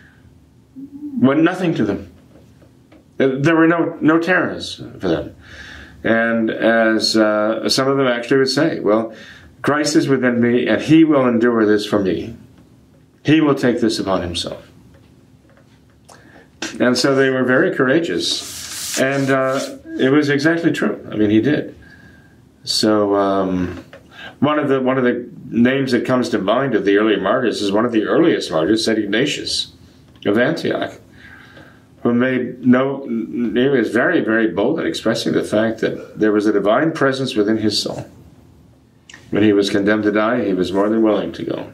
were 1.19 1.35
nothing 1.35 1.75
to 1.75 1.85
them. 1.85 2.13
There 3.17 3.57
were 3.57 3.67
no, 3.67 3.97
no 4.01 4.19
terrors 4.19 4.77
for 4.77 5.09
them. 5.09 5.35
And 6.05 6.51
as 6.51 7.17
uh, 7.17 7.69
some 7.69 7.89
of 7.89 7.97
them 7.97 8.07
actually 8.07 8.39
would 8.39 8.49
say, 8.49 8.81
well, 8.81 9.15
Christ 9.63 9.97
is 9.97 10.09
within 10.09 10.41
me, 10.41 10.67
and 10.67 10.81
he 10.81 11.05
will 11.05 11.27
endure 11.27 11.67
this 11.67 11.85
for 11.85 11.99
me. 11.99 12.37
He 13.25 13.41
will 13.41 13.55
take 13.55 13.81
this 13.81 13.99
upon 13.99 14.23
himself. 14.23 14.69
And 16.81 16.97
so 16.97 17.15
they 17.15 17.31
were 17.31 17.45
very 17.45 17.75
courageous. 17.75 19.01
And 19.01 19.31
uh, 19.31 19.61
it 19.99 20.11
was 20.11 20.29
exactly 20.29 20.73
true. 20.73 21.07
I 21.11 21.17
mean, 21.17 21.31
he 21.31 21.41
did. 21.41 21.75
So 22.65 23.17
um, 23.17 23.85
one 24.41 24.59
of 24.59 24.69
the 24.69 24.81
one 24.81 24.99
of 24.99 25.05
the 25.05 25.29
names 25.47 25.93
that 25.93 26.05
comes 26.05 26.29
to 26.31 26.39
mind 26.39 26.75
of 26.75 26.85
the 26.85 26.97
early 26.99 27.17
martyrs 27.17 27.63
is 27.63 27.73
one 27.73 27.85
of 27.85 27.93
the 27.93 28.05
earliest 28.05 28.51
martyrs, 28.51 28.85
Saint 28.85 28.99
Ignatius 28.99 29.73
of 30.27 30.39
Antioch, 30.39 30.93
who 32.03 32.15
made 32.15 32.65
no 32.67 33.07
he 33.09 33.69
was 33.69 33.91
very 33.91 34.21
very 34.21 34.49
bold 34.49 34.79
in 34.81 34.87
expressing 34.87 35.33
the 35.33 35.45
fact 35.45 35.81
that 35.81 36.19
there 36.19 36.33
was 36.33 36.47
a 36.47 36.53
divine 36.53 36.93
presence 36.93 37.35
within 37.35 37.59
his 37.59 37.81
soul. 37.83 38.09
When 39.31 39.43
he 39.43 39.53
was 39.53 39.69
condemned 39.69 40.05
to 40.05 40.13
die, 40.13 40.45
he 40.45 40.55
was 40.55 40.73
more 40.73 40.89
than 40.89 41.03
willing 41.03 41.33
to 41.33 41.45
go. 41.45 41.71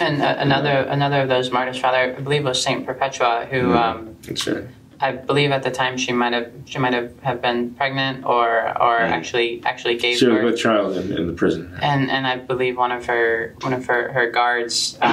And 0.00 0.22
uh, 0.22 0.36
another 0.38 0.70
another 0.88 1.20
of 1.22 1.28
those 1.28 1.50
martyrs, 1.52 1.78
Father, 1.78 1.98
I 2.16 2.20
believe 2.20 2.44
was 2.44 2.60
Saint 2.62 2.84
Perpetua, 2.86 3.46
who 3.50 3.56
Mm-hmm. 3.58 3.76
um, 3.76 4.16
That's 4.26 4.46
right. 4.46 4.64
I 5.02 5.12
believe 5.12 5.50
at 5.50 5.62
the 5.62 5.70
time 5.70 5.96
she 5.96 6.12
might 6.12 6.32
have 6.34 6.50
she 6.66 6.78
might 6.78 6.92
have, 6.92 7.10
have 7.22 7.40
been 7.40 7.74
pregnant 7.74 8.24
or 8.26 8.48
or 8.84 8.98
Mm. 9.00 9.10
actually 9.18 9.62
actually 9.64 9.96
gave 9.96 10.18
She 10.18 10.26
was 10.26 10.36
birth. 10.36 10.44
with 10.44 10.58
child 10.58 10.96
in, 10.96 11.16
in 11.16 11.26
the 11.26 11.32
prison. 11.32 11.72
and 11.80 12.10
and 12.10 12.26
I 12.26 12.36
believe 12.36 12.76
one 12.76 12.92
of 12.92 13.06
her 13.06 13.54
one 13.62 13.72
of 13.72 13.86
her, 13.86 14.12
her 14.12 14.30
guards 14.30 14.98
uh, 15.00 15.06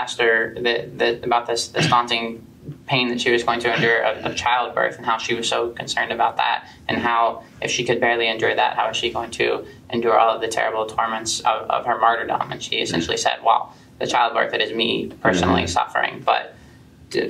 asked 0.00 0.20
her 0.20 0.54
that, 0.66 0.98
that 0.98 1.24
about 1.24 1.46
this 1.46 1.68
this 1.68 1.86
daunting 1.88 2.46
pain 2.86 3.08
that 3.08 3.20
she 3.20 3.30
was 3.32 3.42
going 3.42 3.60
to 3.60 3.72
endure 3.74 4.02
of, 4.04 4.24
of 4.24 4.36
childbirth 4.36 4.96
and 4.96 5.04
how 5.06 5.18
she 5.18 5.34
was 5.34 5.48
so 5.48 5.70
concerned 5.70 6.12
about 6.12 6.36
that 6.36 6.68
and 6.88 6.98
how 6.98 7.42
if 7.60 7.70
she 7.70 7.84
could 7.84 8.00
barely 8.00 8.28
endure 8.28 8.54
that 8.54 8.76
how 8.76 8.88
is 8.90 8.96
she 8.96 9.10
going 9.12 9.30
to 9.30 9.66
endure 9.90 10.18
all 10.18 10.34
of 10.34 10.40
the 10.40 10.48
terrible 10.48 10.86
torments 10.86 11.40
of, 11.40 11.68
of 11.70 11.84
her 11.86 11.98
martyrdom 11.98 12.50
and 12.52 12.62
she 12.62 12.76
essentially 12.76 13.16
said 13.16 13.38
well 13.44 13.74
the 13.98 14.06
childbirth 14.06 14.52
it 14.54 14.60
is 14.60 14.72
me 14.72 15.08
personally 15.22 15.62
Mhm. 15.64 15.68
suffering 15.68 16.22
but 16.24 16.52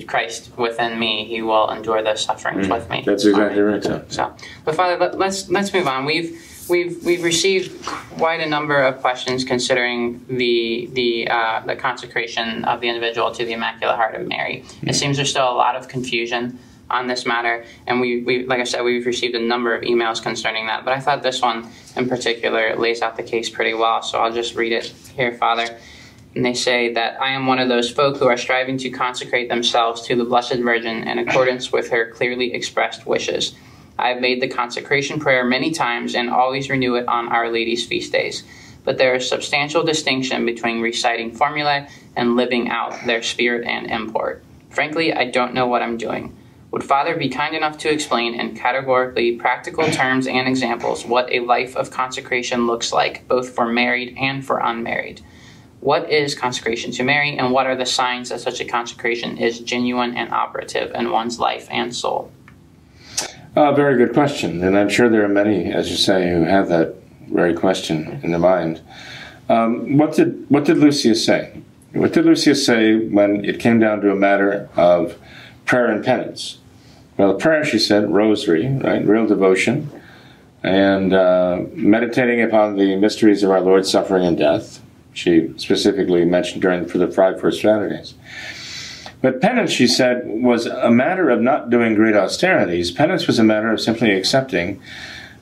Christ 0.06 0.50
within 0.56 0.98
me, 0.98 1.26
He 1.26 1.42
will 1.42 1.70
endure 1.70 2.02
those 2.02 2.22
sufferings 2.24 2.66
Mm, 2.66 2.70
with 2.72 2.90
me. 2.90 3.02
that's 3.06 3.24
exactly 3.26 3.60
right, 3.60 3.84
so. 3.84 4.02
So, 4.08 4.34
but 4.64 4.74
Father, 4.74 4.96
let, 4.96 5.18
let's 5.18 5.50
let's 5.50 5.72
move 5.72 5.86
on. 5.86 6.06
We've 6.06 6.30
we've 6.68 7.04
we've 7.04 7.22
received 7.22 7.84
quite 7.84 8.40
a 8.40 8.46
number 8.46 8.80
of 8.80 9.00
questions 9.00 9.44
considering 9.44 10.24
the 10.28 10.88
the 10.92 11.28
uh, 11.28 11.62
the 11.66 11.76
consecration 11.76 12.64
of 12.64 12.80
the 12.80 12.88
individual 12.88 13.30
to 13.32 13.44
the 13.44 13.52
Immaculate 13.52 13.96
Heart 13.96 14.14
of 14.16 14.26
Mary. 14.26 14.64
It 14.82 14.94
seems 14.94 15.16
there's 15.16 15.30
still 15.30 15.50
a 15.50 15.54
lot 15.54 15.76
of 15.76 15.88
confusion 15.88 16.58
on 16.88 17.08
this 17.08 17.26
matter, 17.26 17.64
and 17.86 18.00
we, 18.00 18.22
we 18.22 18.46
like 18.46 18.60
I 18.60 18.64
said, 18.64 18.82
we've 18.82 19.06
received 19.06 19.34
a 19.34 19.40
number 19.40 19.74
of 19.74 19.82
emails 19.82 20.22
concerning 20.22 20.66
that. 20.66 20.84
But 20.84 20.94
I 20.94 21.00
thought 21.00 21.22
this 21.22 21.42
one 21.42 21.70
in 21.96 22.08
particular 22.08 22.76
lays 22.76 23.02
out 23.02 23.16
the 23.16 23.22
case 23.22 23.50
pretty 23.50 23.74
well, 23.74 24.02
so 24.02 24.18
I'll 24.18 24.32
just 24.32 24.54
read 24.54 24.72
it 24.72 24.86
here, 25.14 25.32
Father. 25.32 25.76
And 26.34 26.44
they 26.44 26.54
say 26.54 26.92
that 26.92 27.20
I 27.20 27.30
am 27.30 27.46
one 27.46 27.58
of 27.58 27.68
those 27.68 27.90
folk 27.90 28.18
who 28.18 28.26
are 28.26 28.36
striving 28.36 28.76
to 28.78 28.90
consecrate 28.90 29.48
themselves 29.48 30.02
to 30.02 30.14
the 30.14 30.24
Blessed 30.24 30.58
Virgin 30.58 31.08
in 31.08 31.18
accordance 31.18 31.72
with 31.72 31.88
her 31.88 32.10
clearly 32.10 32.52
expressed 32.52 33.06
wishes. 33.06 33.56
I 33.98 34.08
have 34.08 34.20
made 34.20 34.42
the 34.42 34.48
consecration 34.48 35.20
prayer 35.20 35.44
many 35.44 35.70
times 35.70 36.14
and 36.14 36.30
always 36.30 36.70
renew 36.70 36.96
it 36.96 37.08
on 37.08 37.28
Our 37.28 37.50
Lady's 37.50 37.86
feast 37.86 38.12
days. 38.12 38.44
But 38.84 38.98
there 38.98 39.14
is 39.14 39.28
substantial 39.28 39.82
distinction 39.82 40.46
between 40.46 40.80
reciting 40.80 41.32
formulae 41.32 41.88
and 42.14 42.36
living 42.36 42.68
out 42.68 43.06
their 43.06 43.22
spirit 43.22 43.66
and 43.66 43.90
import. 43.90 44.44
Frankly, 44.70 45.12
I 45.12 45.30
don't 45.30 45.54
know 45.54 45.66
what 45.66 45.82
I'm 45.82 45.96
doing. 45.96 46.36
Would 46.70 46.84
Father 46.84 47.16
be 47.16 47.28
kind 47.28 47.54
enough 47.54 47.78
to 47.78 47.90
explain 47.90 48.38
in 48.38 48.54
categorically 48.54 49.36
practical 49.36 49.90
terms 49.90 50.26
and 50.26 50.46
examples 50.46 51.06
what 51.06 51.32
a 51.32 51.40
life 51.40 51.74
of 51.76 51.90
consecration 51.90 52.66
looks 52.66 52.92
like, 52.92 53.26
both 53.26 53.50
for 53.50 53.66
married 53.66 54.14
and 54.18 54.44
for 54.44 54.58
unmarried? 54.58 55.22
What 55.80 56.10
is 56.10 56.34
consecration 56.34 56.90
to 56.92 57.02
Mary, 57.02 57.38
and 57.38 57.52
what 57.52 57.66
are 57.66 57.76
the 57.76 57.86
signs 57.86 58.28
that 58.28 58.40
such 58.40 58.60
a 58.60 58.64
consecration 58.64 59.38
is 59.38 59.60
genuine 59.60 60.16
and 60.16 60.32
operative 60.32 60.92
in 60.94 61.10
one's 61.10 61.38
life 61.38 61.68
and 61.70 61.94
soul? 61.94 62.30
Uh, 63.56 63.72
very 63.72 63.96
good 63.96 64.12
question, 64.12 64.62
and 64.62 64.76
I'm 64.76 64.90
sure 64.90 65.08
there 65.08 65.24
are 65.24 65.28
many, 65.28 65.72
as 65.72 65.90
you 65.90 65.96
say, 65.96 66.28
who 66.28 66.44
have 66.44 66.68
that 66.68 66.94
very 67.28 67.54
question 67.54 68.20
in 68.22 68.30
their 68.30 68.38
mind. 68.38 68.82
Um, 69.48 69.96
what 69.96 70.14
did 70.14 70.44
what 70.50 70.66
did 70.66 70.76
Lucia 70.76 71.14
say? 71.14 71.62
What 71.94 72.12
did 72.12 72.26
Lucia 72.26 72.54
say 72.54 72.96
when 72.96 73.46
it 73.46 73.58
came 73.58 73.78
down 73.80 74.02
to 74.02 74.12
a 74.12 74.14
matter 74.14 74.68
of 74.76 75.16
prayer 75.64 75.86
and 75.90 76.04
penance? 76.04 76.58
Well, 77.16 77.32
prayer, 77.36 77.64
she 77.64 77.78
said, 77.78 78.12
rosary, 78.12 78.68
right, 78.68 79.02
real 79.02 79.26
devotion, 79.26 79.90
and 80.62 81.14
uh, 81.14 81.62
meditating 81.72 82.42
upon 82.42 82.76
the 82.76 82.96
mysteries 82.96 83.42
of 83.42 83.50
our 83.50 83.62
Lord's 83.62 83.90
suffering 83.90 84.26
and 84.26 84.36
death. 84.36 84.82
She 85.14 85.54
specifically 85.56 86.26
mentioned 86.26 86.60
during 86.60 86.84
for 86.84 86.98
the 86.98 87.10
five 87.10 87.40
first 87.40 87.62
Saturdays. 87.62 88.12
But 89.22 89.40
penance, 89.40 89.70
she 89.72 89.86
said, 89.86 90.22
was 90.26 90.66
a 90.66 90.90
matter 90.90 91.30
of 91.30 91.40
not 91.40 91.70
doing 91.70 91.94
great 91.94 92.14
austerities. 92.14 92.90
Penance 92.90 93.26
was 93.26 93.38
a 93.38 93.44
matter 93.44 93.72
of 93.72 93.80
simply 93.80 94.12
accepting 94.12 94.80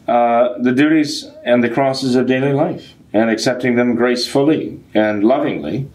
uh, 0.06 0.56
the 0.58 0.72
duties 0.72 1.26
and 1.44 1.62
the 1.62 1.70
crosses 1.70 2.14
of 2.14 2.26
daily 2.26 2.52
life 2.52 2.94
and 3.12 3.30
accepting 3.30 3.76
them 3.76 3.94
gracefully 3.94 4.80
and 4.92 5.24
lovingly. 5.24 5.88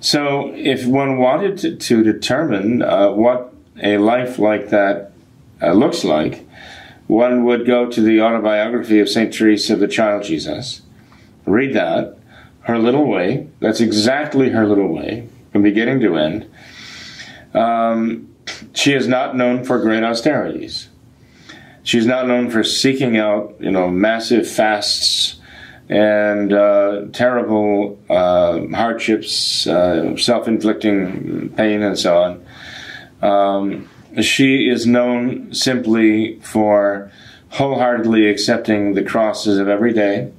So, 0.00 0.52
if 0.54 0.86
one 0.86 1.18
wanted 1.18 1.58
to, 1.58 1.76
to 1.76 2.02
determine 2.02 2.82
uh, 2.82 3.10
what 3.10 3.54
a 3.82 3.98
life 3.98 4.38
like 4.38 4.68
that 4.68 5.12
uh, 5.62 5.72
looks 5.72 6.04
like, 6.04 6.46
one 7.06 7.44
would 7.44 7.66
go 7.66 7.90
to 7.90 8.00
the 8.00 8.20
autobiography 8.20 9.00
of 9.00 9.08
St. 9.08 9.32
Teresa 9.32 9.74
of 9.74 9.80
the 9.80 9.88
Child 9.88 10.24
Jesus, 10.24 10.82
read 11.46 11.74
that, 11.74 12.16
her 12.60 12.78
little 12.78 13.06
way, 13.06 13.48
that's 13.60 13.80
exactly 13.80 14.50
her 14.50 14.66
little 14.66 14.88
way, 14.88 15.28
from 15.52 15.62
beginning 15.62 16.00
to 16.00 16.16
end. 16.16 16.50
Um, 17.54 18.34
she 18.74 18.92
is 18.92 19.08
not 19.08 19.36
known 19.36 19.64
for 19.64 19.78
great 19.78 20.02
austerities. 20.02 20.88
She's 21.82 22.06
not 22.06 22.26
known 22.26 22.50
for 22.50 22.64
seeking 22.64 23.16
out, 23.16 23.56
you 23.60 23.70
know, 23.70 23.90
massive 23.90 24.48
fasts 24.48 25.36
and 25.88 26.52
uh, 26.52 27.02
terrible 27.12 27.98
uh, 28.08 28.66
hardships, 28.68 29.66
uh, 29.66 30.16
self-inflicting 30.16 31.50
pain, 31.50 31.82
and 31.82 31.98
so 31.98 32.22
on. 32.22 32.46
Um, 33.22 33.90
she 34.22 34.68
is 34.68 34.86
known 34.86 35.52
simply 35.52 36.40
for 36.40 37.10
wholeheartedly 37.50 38.28
accepting 38.28 38.94
the 38.94 39.02
crosses 39.02 39.58
of 39.58 39.68
every 39.68 39.92
day 39.92 40.32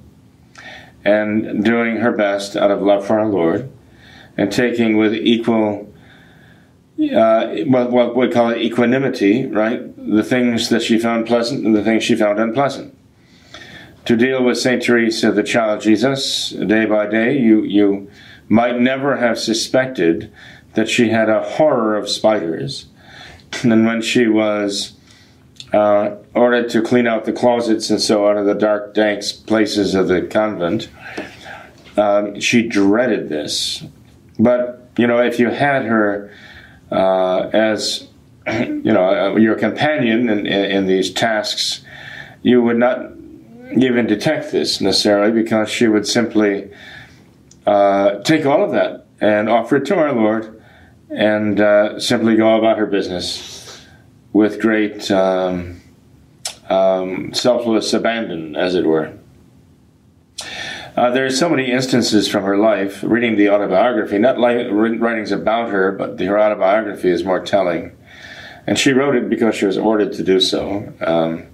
and 1.03 1.63
doing 1.63 1.97
her 1.97 2.11
best 2.11 2.55
out 2.55 2.71
of 2.71 2.81
love 2.81 3.05
for 3.05 3.19
our 3.19 3.27
Lord 3.27 3.71
and 4.37 4.51
taking 4.51 4.97
with 4.97 5.13
equal 5.13 5.93
uh, 6.99 7.47
what, 7.65 7.91
what 7.91 8.15
we 8.15 8.29
call 8.29 8.49
it 8.49 8.61
equanimity, 8.61 9.45
right? 9.45 9.81
The 9.97 10.23
things 10.23 10.69
that 10.69 10.81
she 10.81 10.97
found 10.97 11.27
pleasant 11.27 11.65
and 11.65 11.75
the 11.75 11.83
things 11.83 12.03
she 12.03 12.15
found 12.15 12.39
unpleasant. 12.39 12.97
To 14.05 14.15
deal 14.15 14.43
with 14.43 14.57
Saint 14.57 14.83
Teresa, 14.83 15.31
the 15.31 15.43
child 15.43 15.81
Jesus, 15.81 16.51
day 16.51 16.85
by 16.85 17.07
day, 17.07 17.37
you 17.37 17.63
you 17.63 18.09
might 18.47 18.79
never 18.79 19.17
have 19.17 19.39
suspected 19.39 20.31
that 20.75 20.87
she 20.87 21.09
had 21.09 21.29
a 21.29 21.41
horror 21.41 21.95
of 21.95 22.09
spiders. 22.09 22.87
And 23.63 23.85
when 23.85 24.01
she 24.01 24.27
was 24.27 24.93
uh, 25.71 26.17
ordered 26.33 26.69
to 26.71 26.81
clean 26.81 27.07
out 27.07 27.23
the 27.23 27.31
closets 27.31 27.89
and 27.89 28.01
so 28.01 28.25
on 28.27 28.37
of 28.37 28.45
the 28.45 28.53
dark, 28.53 28.93
dank 28.93 29.23
places 29.47 29.95
of 29.95 30.09
the 30.09 30.23
convent, 30.23 30.89
um, 31.95 32.39
she 32.41 32.67
dreaded 32.67 33.29
this. 33.29 33.83
But 34.37 34.89
you 34.97 35.07
know, 35.07 35.19
if 35.19 35.39
you 35.39 35.49
had 35.49 35.85
her 35.85 36.31
uh, 36.91 37.49
as 37.53 38.07
you 38.47 38.93
know 38.93 39.33
uh, 39.33 39.35
your 39.37 39.55
companion 39.55 40.29
in, 40.29 40.45
in, 40.45 40.65
in, 40.71 40.87
these 40.87 41.11
tasks, 41.11 41.83
you 42.43 42.61
would 42.61 42.77
not 42.77 43.11
even 43.75 44.05
detect 44.05 44.51
this 44.51 44.79
necessarily 44.81 45.31
because 45.31 45.69
she 45.69 45.87
would 45.87 46.07
simply 46.07 46.71
uh, 47.65 48.19
take 48.19 48.45
all 48.45 48.63
of 48.63 48.71
that 48.71 49.07
and 49.19 49.49
offer 49.49 49.77
it 49.77 49.85
to 49.85 49.95
our 49.95 50.13
Lord 50.13 50.61
and 51.09 51.59
uh, 51.59 51.99
simply 51.99 52.35
go 52.35 52.57
about 52.57 52.77
her 52.77 52.85
business 52.85 53.85
with 54.33 54.59
great 54.59 55.09
um, 55.11 55.81
um, 56.69 57.33
selfless 57.33 57.93
abandon, 57.93 58.55
as 58.55 58.75
it 58.75 58.85
were. 58.85 59.13
Uh, 60.95 61.09
there 61.09 61.25
are 61.25 61.29
so 61.29 61.49
many 61.49 61.69
instances 61.69 62.27
from 62.27 62.43
her 62.43 62.57
life. 62.57 63.03
Reading 63.03 63.35
the 63.35 63.49
autobiography, 63.49 64.17
not 64.17 64.39
li- 64.39 64.67
writings 64.67 65.31
about 65.31 65.69
her, 65.69 65.91
but 65.91 66.17
the, 66.17 66.25
her 66.25 66.39
autobiography 66.39 67.09
is 67.09 67.23
more 67.23 67.43
telling. 67.43 67.95
And 68.65 68.79
she 68.79 68.93
wrote 68.93 69.15
it 69.15 69.29
because 69.29 69.55
she 69.55 69.65
was 69.65 69.77
ordered 69.77 70.13
to 70.13 70.23
do 70.23 70.39
so. 70.39 70.93
Um, 71.01 71.47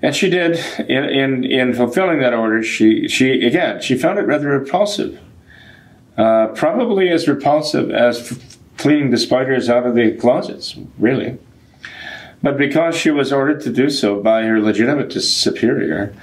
and 0.00 0.14
she 0.14 0.30
did. 0.30 0.58
In, 0.88 1.04
in, 1.04 1.44
in 1.44 1.74
fulfilling 1.74 2.20
that 2.20 2.32
order, 2.32 2.62
she, 2.62 3.08
she 3.08 3.44
again 3.44 3.80
she 3.80 3.96
found 3.96 4.18
it 4.18 4.22
rather 4.22 4.48
repulsive. 4.48 5.18
Uh, 6.16 6.48
probably 6.48 7.08
as 7.08 7.26
repulsive 7.26 7.90
as 7.90 8.30
f- 8.30 8.58
cleaning 8.76 9.10
the 9.10 9.18
spiders 9.18 9.68
out 9.68 9.84
of 9.84 9.94
the 9.96 10.12
closets, 10.12 10.76
really. 10.98 11.38
But 12.42 12.56
because 12.56 12.94
she 12.94 13.10
was 13.10 13.32
ordered 13.32 13.62
to 13.62 13.72
do 13.72 13.90
so 13.90 14.22
by 14.22 14.42
her 14.42 14.60
legitimate 14.60 15.10
superior, 15.12 16.14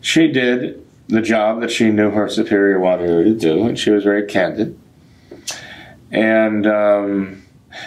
she 0.00 0.28
did 0.28 0.84
the 1.08 1.22
job 1.22 1.60
that 1.60 1.70
she 1.70 1.90
knew 1.90 2.10
her 2.10 2.28
superior 2.28 2.78
wanted 2.78 3.08
her 3.08 3.24
to 3.24 3.34
do, 3.34 3.66
and 3.66 3.78
she 3.78 3.90
was 3.90 4.04
very 4.04 4.26
candid. 4.26 4.78
And 6.10 6.66
um, 6.66 7.42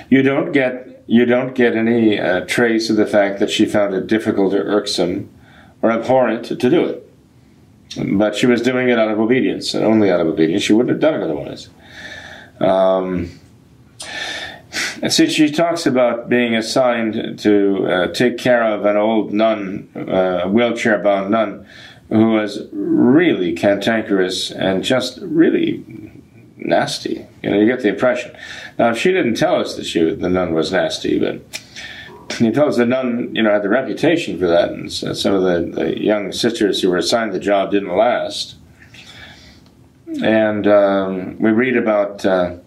you 0.09 0.21
don't 0.21 0.51
get 0.51 1.03
you 1.07 1.25
don't 1.25 1.53
get 1.53 1.75
any 1.75 2.19
uh, 2.19 2.41
trace 2.45 2.89
of 2.89 2.95
the 2.95 3.05
fact 3.05 3.39
that 3.39 3.51
she 3.51 3.65
found 3.65 3.93
it 3.93 4.07
difficult 4.07 4.53
or 4.53 4.63
irksome 4.63 5.29
or 5.81 5.91
abhorrent 5.91 6.45
to 6.45 6.55
do 6.55 6.85
it. 6.85 7.01
But 8.17 8.35
she 8.35 8.47
was 8.47 8.61
doing 8.61 8.89
it 8.89 8.97
out 8.97 9.11
of 9.11 9.19
obedience, 9.19 9.73
and 9.73 9.85
only 9.85 10.11
out 10.11 10.19
of 10.19 10.27
obedience. 10.27 10.63
She 10.63 10.73
wouldn't 10.73 10.89
have 10.89 10.99
done 10.99 11.21
it 11.21 11.23
otherwise. 11.23 11.69
Um, 12.59 13.29
and 15.01 15.13
see, 15.13 15.27
she 15.27 15.51
talks 15.51 15.85
about 15.85 16.27
being 16.27 16.55
assigned 16.55 17.39
to 17.39 17.87
uh, 17.87 18.07
take 18.07 18.37
care 18.37 18.63
of 18.63 18.85
an 18.85 18.97
old 18.97 19.31
nun, 19.31 19.89
uh, 19.95 20.47
wheelchair 20.47 20.97
bound 20.99 21.31
nun, 21.31 21.67
who 22.09 22.31
was 22.31 22.67
really 22.71 23.53
cantankerous 23.53 24.51
and 24.51 24.83
just 24.83 25.19
really 25.21 25.83
nasty. 26.57 27.25
You 27.41 27.51
know, 27.51 27.59
you 27.59 27.65
get 27.65 27.81
the 27.81 27.89
impression. 27.89 28.35
Now, 28.77 28.93
she 28.93 29.11
didn't 29.11 29.35
tell 29.35 29.55
us 29.55 29.75
that 29.75 29.85
she 29.85 30.13
the 30.13 30.29
nun 30.29 30.53
was 30.53 30.71
nasty, 30.71 31.19
but 31.19 31.41
he 32.37 32.51
tells 32.51 32.77
the 32.77 32.85
nun, 32.85 33.33
you 33.35 33.43
know, 33.43 33.51
had 33.51 33.63
the 33.63 33.69
reputation 33.69 34.39
for 34.39 34.47
that, 34.47 34.71
and 34.71 34.91
so 34.91 35.13
some 35.13 35.33
of 35.33 35.43
the, 35.43 35.81
the, 35.81 36.01
young 36.01 36.31
sisters 36.31 36.81
who 36.81 36.89
were 36.89 36.97
assigned 36.97 37.33
the 37.33 37.39
job 37.39 37.71
didn't 37.71 37.95
last. 37.95 38.55
And 40.23 40.67
um, 40.67 41.39
we 41.39 41.51
read 41.51 41.77
about 41.77 42.25
uh, 42.25 42.57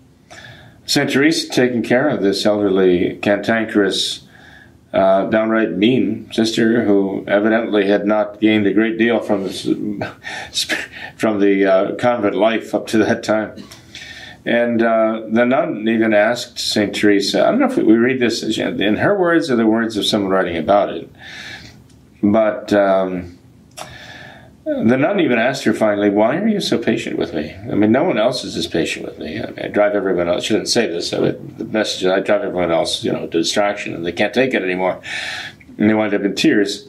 Saint 0.86 1.10
Teresa 1.10 1.48
taking 1.48 1.82
care 1.82 2.08
of 2.08 2.22
this 2.22 2.44
elderly, 2.46 3.16
cantankerous, 3.16 4.27
uh, 4.98 5.26
downright 5.26 5.70
mean 5.70 6.28
sister 6.32 6.84
who 6.84 7.24
evidently 7.28 7.86
had 7.86 8.04
not 8.04 8.40
gained 8.40 8.66
a 8.66 8.72
great 8.72 8.98
deal 8.98 9.20
from 9.20 9.44
the, 9.44 10.12
from 11.16 11.38
the 11.38 11.64
uh, 11.64 11.94
convent 11.94 12.34
life 12.34 12.74
up 12.74 12.88
to 12.88 12.98
that 12.98 13.22
time. 13.22 13.62
And 14.44 14.82
uh, 14.82 15.22
the 15.30 15.44
nun 15.44 15.86
even 15.86 16.12
asked 16.12 16.58
St. 16.58 16.94
Teresa, 16.94 17.46
I 17.46 17.50
don't 17.50 17.60
know 17.60 17.66
if 17.66 17.76
we 17.76 17.96
read 17.96 18.18
this 18.18 18.42
in 18.58 18.96
her 18.96 19.16
words 19.16 19.50
or 19.50 19.56
the 19.56 19.66
words 19.66 19.96
of 19.96 20.04
someone 20.04 20.32
writing 20.32 20.56
about 20.56 20.90
it, 20.90 21.08
but 22.20 22.72
um, 22.72 23.37
the 24.68 24.96
nun 24.96 25.20
even 25.20 25.38
asked 25.38 25.64
her 25.64 25.72
finally, 25.72 26.10
Why 26.10 26.36
are 26.36 26.46
you 26.46 26.60
so 26.60 26.78
patient 26.78 27.18
with 27.18 27.34
me? 27.34 27.54
I 27.54 27.74
mean, 27.74 27.92
no 27.92 28.04
one 28.04 28.18
else 28.18 28.44
is 28.44 28.56
as 28.56 28.66
patient 28.66 29.06
with 29.06 29.18
me. 29.18 29.40
I, 29.42 29.46
mean, 29.46 29.58
I 29.64 29.68
drive 29.68 29.94
everyone 29.94 30.28
else, 30.28 30.44
I 30.44 30.46
shouldn't 30.46 30.68
say 30.68 30.86
this, 30.86 31.10
but 31.10 31.58
the 31.58 31.64
message 31.64 32.04
is 32.04 32.08
I 32.08 32.20
drive 32.20 32.42
everyone 32.42 32.70
else, 32.70 33.02
you 33.02 33.12
know, 33.12 33.26
to 33.26 33.38
distraction 33.38 33.94
and 33.94 34.04
they 34.04 34.12
can't 34.12 34.34
take 34.34 34.54
it 34.54 34.62
anymore. 34.62 35.00
And 35.78 35.88
they 35.88 35.94
wind 35.94 36.14
up 36.14 36.22
in 36.22 36.34
tears. 36.34 36.88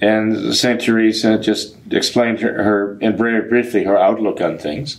And 0.00 0.54
St. 0.54 0.80
Teresa 0.80 1.38
just 1.38 1.76
explained 1.90 2.40
her, 2.40 2.62
her 2.62 2.98
in 3.00 3.16
very 3.16 3.48
briefly 3.48 3.84
her 3.84 3.96
outlook 3.96 4.40
on 4.40 4.58
things 4.58 4.98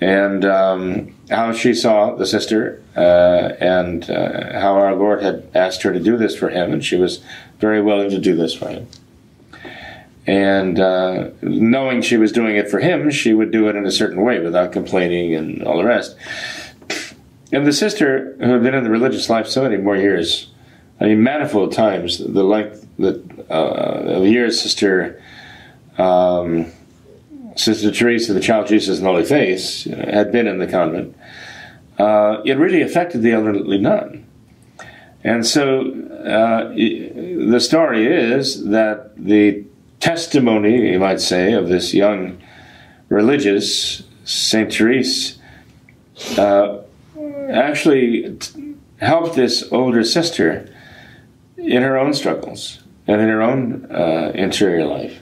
and 0.00 0.44
um, 0.44 1.14
how 1.30 1.52
she 1.52 1.74
saw 1.74 2.14
the 2.14 2.26
sister 2.26 2.82
uh, 2.96 3.52
and 3.60 4.10
uh, 4.10 4.58
how 4.60 4.74
our 4.74 4.94
Lord 4.94 5.22
had 5.22 5.48
asked 5.54 5.82
her 5.82 5.92
to 5.92 6.00
do 6.00 6.16
this 6.16 6.36
for 6.36 6.50
him, 6.50 6.72
and 6.72 6.84
she 6.84 6.96
was 6.96 7.22
very 7.58 7.80
willing 7.80 8.10
to 8.10 8.18
do 8.18 8.36
this 8.36 8.54
for 8.54 8.68
him. 8.68 8.86
And 10.26 10.80
uh, 10.80 11.30
knowing 11.42 12.02
she 12.02 12.16
was 12.16 12.32
doing 12.32 12.56
it 12.56 12.68
for 12.68 12.80
him, 12.80 13.10
she 13.10 13.32
would 13.32 13.52
do 13.52 13.68
it 13.68 13.76
in 13.76 13.86
a 13.86 13.92
certain 13.92 14.22
way 14.22 14.40
without 14.40 14.72
complaining 14.72 15.34
and 15.34 15.62
all 15.62 15.76
the 15.76 15.84
rest. 15.84 16.16
And 17.52 17.64
the 17.64 17.72
sister, 17.72 18.36
who 18.40 18.52
had 18.52 18.62
been 18.62 18.74
in 18.74 18.82
the 18.82 18.90
religious 18.90 19.30
life 19.30 19.46
so 19.46 19.62
many 19.62 19.76
more 19.76 19.96
years, 19.96 20.50
I 21.00 21.04
mean, 21.04 21.22
manifold 21.22 21.72
times, 21.72 22.18
the 22.18 22.42
length 22.42 22.88
that, 22.98 23.22
uh, 23.48 24.16
of 24.16 24.26
years 24.26 24.60
Sister 24.60 25.22
um, 25.98 26.72
Sister 27.56 27.90
Teresa, 27.90 28.34
the 28.34 28.40
Child 28.40 28.66
Jesus 28.66 28.98
and 28.98 29.06
Holy 29.06 29.24
Face, 29.24 29.86
know, 29.86 29.96
had 29.96 30.30
been 30.30 30.46
in 30.46 30.58
the 30.58 30.66
convent, 30.66 31.16
uh, 31.98 32.42
it 32.44 32.58
really 32.58 32.82
affected 32.82 33.22
the 33.22 33.32
elderly 33.32 33.78
nun. 33.78 34.26
And 35.24 35.46
so 35.46 35.80
uh, 35.80 36.68
the 36.74 37.58
story 37.60 38.06
is 38.06 38.66
that 38.66 39.16
the 39.16 39.64
testimony, 40.06 40.92
you 40.92 41.00
might 41.00 41.20
say, 41.20 41.52
of 41.52 41.68
this 41.68 41.92
young 41.92 42.40
religious, 43.08 44.04
Saint 44.24 44.72
Therese, 44.72 45.38
uh, 46.38 46.78
actually 47.50 48.38
helped 49.00 49.34
this 49.34 49.64
older 49.72 50.04
sister 50.04 50.72
in 51.56 51.82
her 51.82 51.98
own 51.98 52.14
struggles 52.14 52.78
and 53.08 53.20
in 53.20 53.28
her 53.28 53.42
own 53.42 53.86
uh, 53.90 54.30
interior 54.32 54.86
life. 54.86 55.20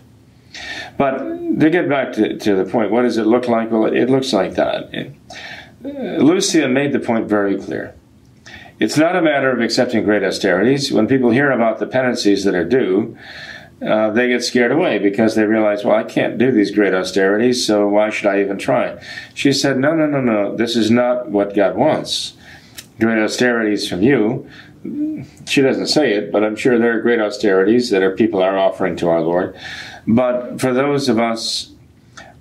But 0.98 1.16
to 1.60 1.70
get 1.70 1.88
back 1.88 2.12
to, 2.12 2.36
to 2.36 2.54
the 2.54 2.70
point, 2.70 2.90
what 2.90 3.02
does 3.02 3.16
it 3.16 3.26
look 3.26 3.48
like? 3.48 3.70
Well, 3.70 3.86
it, 3.86 3.94
it 3.94 4.10
looks 4.10 4.34
like 4.34 4.54
that. 4.56 4.92
It, 4.92 5.14
uh, 5.82 6.22
Lucia 6.22 6.68
made 6.68 6.92
the 6.92 7.00
point 7.00 7.26
very 7.26 7.56
clear. 7.56 7.94
It's 8.78 8.98
not 8.98 9.16
a 9.16 9.22
matter 9.22 9.50
of 9.50 9.62
accepting 9.62 10.04
great 10.04 10.22
austerities. 10.22 10.92
When 10.92 11.06
people 11.06 11.30
hear 11.30 11.50
about 11.50 11.78
the 11.78 11.86
penances 11.86 12.44
that 12.44 12.54
are 12.54 12.68
due, 12.68 13.16
uh, 13.82 14.10
they 14.10 14.28
get 14.28 14.44
scared 14.44 14.72
away 14.72 14.98
because 14.98 15.34
they 15.34 15.44
realize, 15.44 15.84
well, 15.84 15.96
I 15.96 16.04
can't 16.04 16.38
do 16.38 16.50
these 16.50 16.70
great 16.70 16.94
austerities, 16.94 17.66
so 17.66 17.88
why 17.88 18.10
should 18.10 18.26
I 18.26 18.40
even 18.40 18.58
try? 18.58 19.02
She 19.34 19.52
said, 19.52 19.78
no, 19.78 19.94
no, 19.94 20.06
no, 20.06 20.20
no, 20.20 20.56
this 20.56 20.76
is 20.76 20.90
not 20.90 21.30
what 21.30 21.54
God 21.54 21.76
wants. 21.76 22.34
Great 23.00 23.22
austerities 23.22 23.88
from 23.88 24.02
you. 24.02 24.48
She 25.46 25.60
doesn't 25.60 25.88
say 25.88 26.12
it, 26.12 26.30
but 26.30 26.44
I'm 26.44 26.56
sure 26.56 26.78
there 26.78 26.96
are 26.96 27.02
great 27.02 27.20
austerities 27.20 27.90
that 27.90 28.02
our 28.02 28.12
people 28.12 28.42
are 28.42 28.58
offering 28.58 28.96
to 28.96 29.08
our 29.08 29.20
Lord. 29.20 29.56
But 30.06 30.60
for 30.60 30.72
those 30.72 31.08
of 31.08 31.18
us 31.18 31.72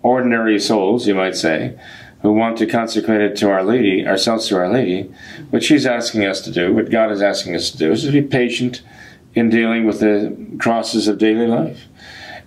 ordinary 0.01 0.59
souls, 0.59 1.07
you 1.07 1.15
might 1.15 1.35
say, 1.35 1.79
who 2.21 2.31
want 2.31 2.57
to 2.57 2.65
consecrate 2.65 3.21
it 3.21 3.35
to 3.37 3.49
Our 3.49 3.63
Lady, 3.63 4.07
ourselves 4.07 4.47
to 4.47 4.57
Our 4.57 4.69
Lady, 4.69 5.13
what 5.49 5.63
she's 5.63 5.85
asking 5.85 6.25
us 6.25 6.41
to 6.41 6.51
do, 6.51 6.73
what 6.73 6.89
God 6.89 7.11
is 7.11 7.21
asking 7.21 7.55
us 7.55 7.69
to 7.71 7.77
do, 7.77 7.91
is 7.91 8.03
to 8.03 8.11
be 8.11 8.21
patient 8.21 8.81
in 9.33 9.49
dealing 9.49 9.85
with 9.85 9.99
the 9.99 10.35
crosses 10.59 11.07
of 11.07 11.17
daily 11.17 11.47
life 11.47 11.85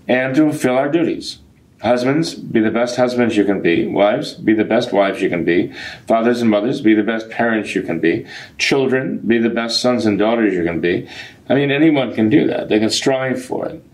and 0.08 0.34
to 0.34 0.42
fulfill 0.50 0.76
our 0.76 0.90
duties. 0.90 1.38
Husbands, 1.82 2.34
be 2.34 2.60
the 2.60 2.70
best 2.70 2.96
husbands 2.96 3.36
you 3.36 3.44
can 3.44 3.60
be. 3.60 3.86
Wives, 3.86 4.34
be 4.34 4.54
the 4.54 4.64
best 4.64 4.92
wives 4.92 5.20
you 5.20 5.28
can 5.28 5.44
be. 5.44 5.72
Fathers 6.06 6.40
and 6.40 6.50
mothers, 6.50 6.80
be 6.80 6.94
the 6.94 7.02
best 7.02 7.28
parents 7.28 7.74
you 7.74 7.82
can 7.82 8.00
be. 8.00 8.26
Children, 8.56 9.18
be 9.18 9.38
the 9.38 9.50
best 9.50 9.82
sons 9.82 10.06
and 10.06 10.18
daughters 10.18 10.54
you 10.54 10.64
can 10.64 10.80
be. 10.80 11.06
I 11.50 11.54
mean, 11.54 11.70
anyone 11.70 12.14
can 12.14 12.30
do 12.30 12.46
that. 12.46 12.70
They 12.70 12.78
can 12.78 12.88
strive 12.88 13.44
for 13.44 13.66
it. 13.66 13.84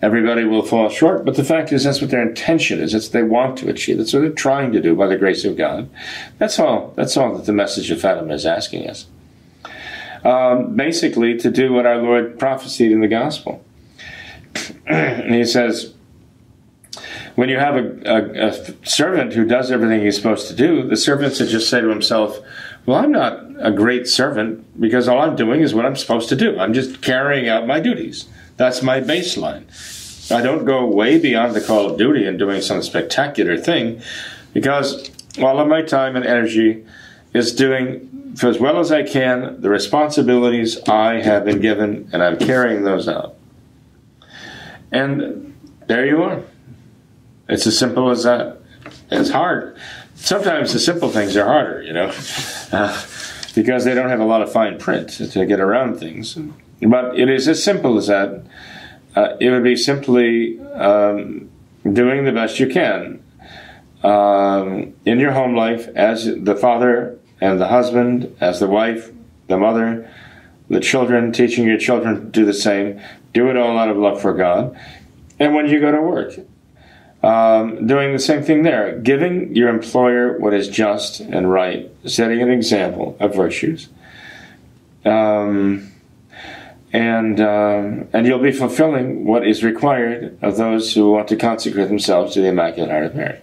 Everybody 0.00 0.44
will 0.44 0.62
fall 0.62 0.88
short, 0.88 1.24
but 1.24 1.36
the 1.36 1.44
fact 1.44 1.72
is 1.72 1.84
that's 1.84 2.00
what 2.00 2.10
their 2.10 2.26
intention 2.26 2.80
is. 2.80 2.92
That's 2.92 3.06
what 3.06 3.12
they 3.12 3.22
want 3.22 3.58
to 3.58 3.68
achieve. 3.68 3.98
That's 3.98 4.12
what 4.12 4.20
they're 4.20 4.30
trying 4.30 4.72
to 4.72 4.80
do 4.80 4.96
by 4.96 5.06
the 5.06 5.16
grace 5.16 5.44
of 5.44 5.56
God. 5.56 5.88
That's 6.38 6.58
all. 6.58 6.92
That's 6.96 7.16
all 7.16 7.36
that 7.36 7.46
the 7.46 7.52
message 7.52 7.90
of 7.90 8.00
Fatima 8.00 8.34
is 8.34 8.46
asking 8.46 8.88
us. 8.88 9.06
Um, 10.24 10.76
basically, 10.76 11.36
to 11.38 11.50
do 11.50 11.72
what 11.72 11.86
our 11.86 11.96
Lord 11.96 12.38
prophesied 12.38 12.92
in 12.92 13.00
the 13.00 13.08
gospel. 13.08 13.64
he 14.88 15.44
says, 15.44 15.94
when 17.34 17.48
you 17.48 17.58
have 17.58 17.76
a, 17.76 18.00
a, 18.04 18.48
a, 18.48 18.86
servant 18.86 19.32
who 19.32 19.46
does 19.46 19.70
everything 19.70 20.02
he's 20.02 20.16
supposed 20.16 20.48
to 20.48 20.54
do, 20.54 20.86
the 20.86 20.96
servant 20.96 21.34
should 21.34 21.48
just 21.48 21.70
say 21.70 21.80
to 21.80 21.88
himself, 21.88 22.38
Well, 22.84 22.98
I'm 22.98 23.10
not 23.10 23.40
a 23.58 23.70
great 23.70 24.06
servant 24.06 24.80
because 24.80 25.08
all 25.08 25.20
I'm 25.20 25.36
doing 25.36 25.62
is 25.62 25.74
what 25.74 25.86
I'm 25.86 25.96
supposed 25.96 26.28
to 26.28 26.36
do. 26.36 26.58
I'm 26.58 26.74
just 26.74 27.00
carrying 27.00 27.48
out 27.48 27.66
my 27.66 27.80
duties. 27.80 28.28
That's 28.58 28.82
my 28.82 29.00
baseline. 29.00 29.64
I 30.30 30.42
don't 30.42 30.64
go 30.64 30.86
way 30.86 31.18
beyond 31.18 31.54
the 31.54 31.60
call 31.60 31.90
of 31.90 31.98
duty 31.98 32.26
and 32.26 32.38
doing 32.38 32.60
some 32.60 32.82
spectacular 32.82 33.56
thing 33.56 34.02
because 34.52 35.10
all 35.38 35.58
of 35.58 35.68
my 35.68 35.82
time 35.82 36.16
and 36.16 36.24
energy 36.26 36.84
is 37.32 37.54
doing 37.54 38.08
for 38.36 38.48
as 38.48 38.58
well 38.58 38.78
as 38.78 38.90
I 38.90 39.02
can 39.02 39.60
the 39.60 39.70
responsibilities 39.70 40.78
I 40.88 41.20
have 41.22 41.44
been 41.44 41.60
given 41.60 42.08
and 42.12 42.22
I'm 42.22 42.38
carrying 42.38 42.84
those 42.84 43.08
out. 43.08 43.36
And 44.90 45.58
there 45.86 46.06
you 46.06 46.22
are. 46.22 46.42
It's 47.48 47.66
as 47.66 47.78
simple 47.78 48.10
as 48.10 48.24
that. 48.24 48.58
It's 49.10 49.30
hard. 49.30 49.76
Sometimes 50.14 50.72
the 50.72 50.78
simple 50.78 51.08
things 51.08 51.36
are 51.36 51.44
harder, 51.44 51.82
you 51.82 51.92
know, 51.92 52.12
uh, 52.72 53.02
because 53.54 53.84
they 53.84 53.94
don't 53.94 54.08
have 54.08 54.20
a 54.20 54.24
lot 54.24 54.42
of 54.42 54.52
fine 54.52 54.78
print 54.78 55.10
to 55.10 55.46
get 55.46 55.60
around 55.60 55.98
things. 55.98 56.38
But 56.80 57.18
it 57.18 57.28
is 57.28 57.48
as 57.48 57.62
simple 57.62 57.98
as 57.98 58.06
that. 58.06 58.44
Uh, 59.14 59.36
it 59.40 59.50
would 59.50 59.64
be 59.64 59.76
simply 59.76 60.58
um, 60.72 61.50
doing 61.90 62.24
the 62.24 62.32
best 62.32 62.58
you 62.58 62.68
can 62.68 63.22
um, 64.02 64.94
in 65.04 65.18
your 65.18 65.32
home 65.32 65.54
life 65.54 65.88
as 65.94 66.24
the 66.24 66.56
father 66.56 67.18
and 67.42 67.60
the 67.60 67.66
husband, 67.66 68.36
as 68.40 68.60
the 68.60 68.68
wife, 68.68 69.10
the 69.48 69.58
mother, 69.58 70.08
the 70.70 70.78
children, 70.78 71.32
teaching 71.32 71.66
your 71.66 71.76
children 71.76 72.14
to 72.14 72.20
do 72.26 72.44
the 72.44 72.54
same. 72.54 73.00
Do 73.32 73.50
it 73.50 73.56
all 73.56 73.76
out 73.76 73.88
of 73.88 73.96
love 73.96 74.22
for 74.22 74.32
God. 74.32 74.78
And 75.40 75.52
when 75.52 75.66
you 75.66 75.80
go 75.80 75.90
to 75.90 76.00
work, 76.00 76.38
um, 77.24 77.84
doing 77.88 78.12
the 78.12 78.20
same 78.20 78.44
thing 78.44 78.62
there, 78.62 78.96
giving 78.96 79.56
your 79.56 79.70
employer 79.70 80.38
what 80.38 80.54
is 80.54 80.68
just 80.68 81.18
and 81.18 81.50
right, 81.50 81.90
setting 82.06 82.40
an 82.40 82.50
example 82.50 83.16
of 83.18 83.34
virtues. 83.34 83.88
Um, 85.04 85.90
and 86.92 87.40
um, 87.40 88.08
and 88.12 88.24
you'll 88.24 88.38
be 88.38 88.52
fulfilling 88.52 89.24
what 89.24 89.44
is 89.44 89.64
required 89.64 90.38
of 90.42 90.58
those 90.58 90.94
who 90.94 91.10
want 91.10 91.26
to 91.28 91.36
consecrate 91.36 91.88
themselves 91.88 92.34
to 92.34 92.40
the 92.40 92.48
Immaculate 92.48 92.90
Heart 92.90 93.06
of 93.06 93.14
Mary. 93.16 93.40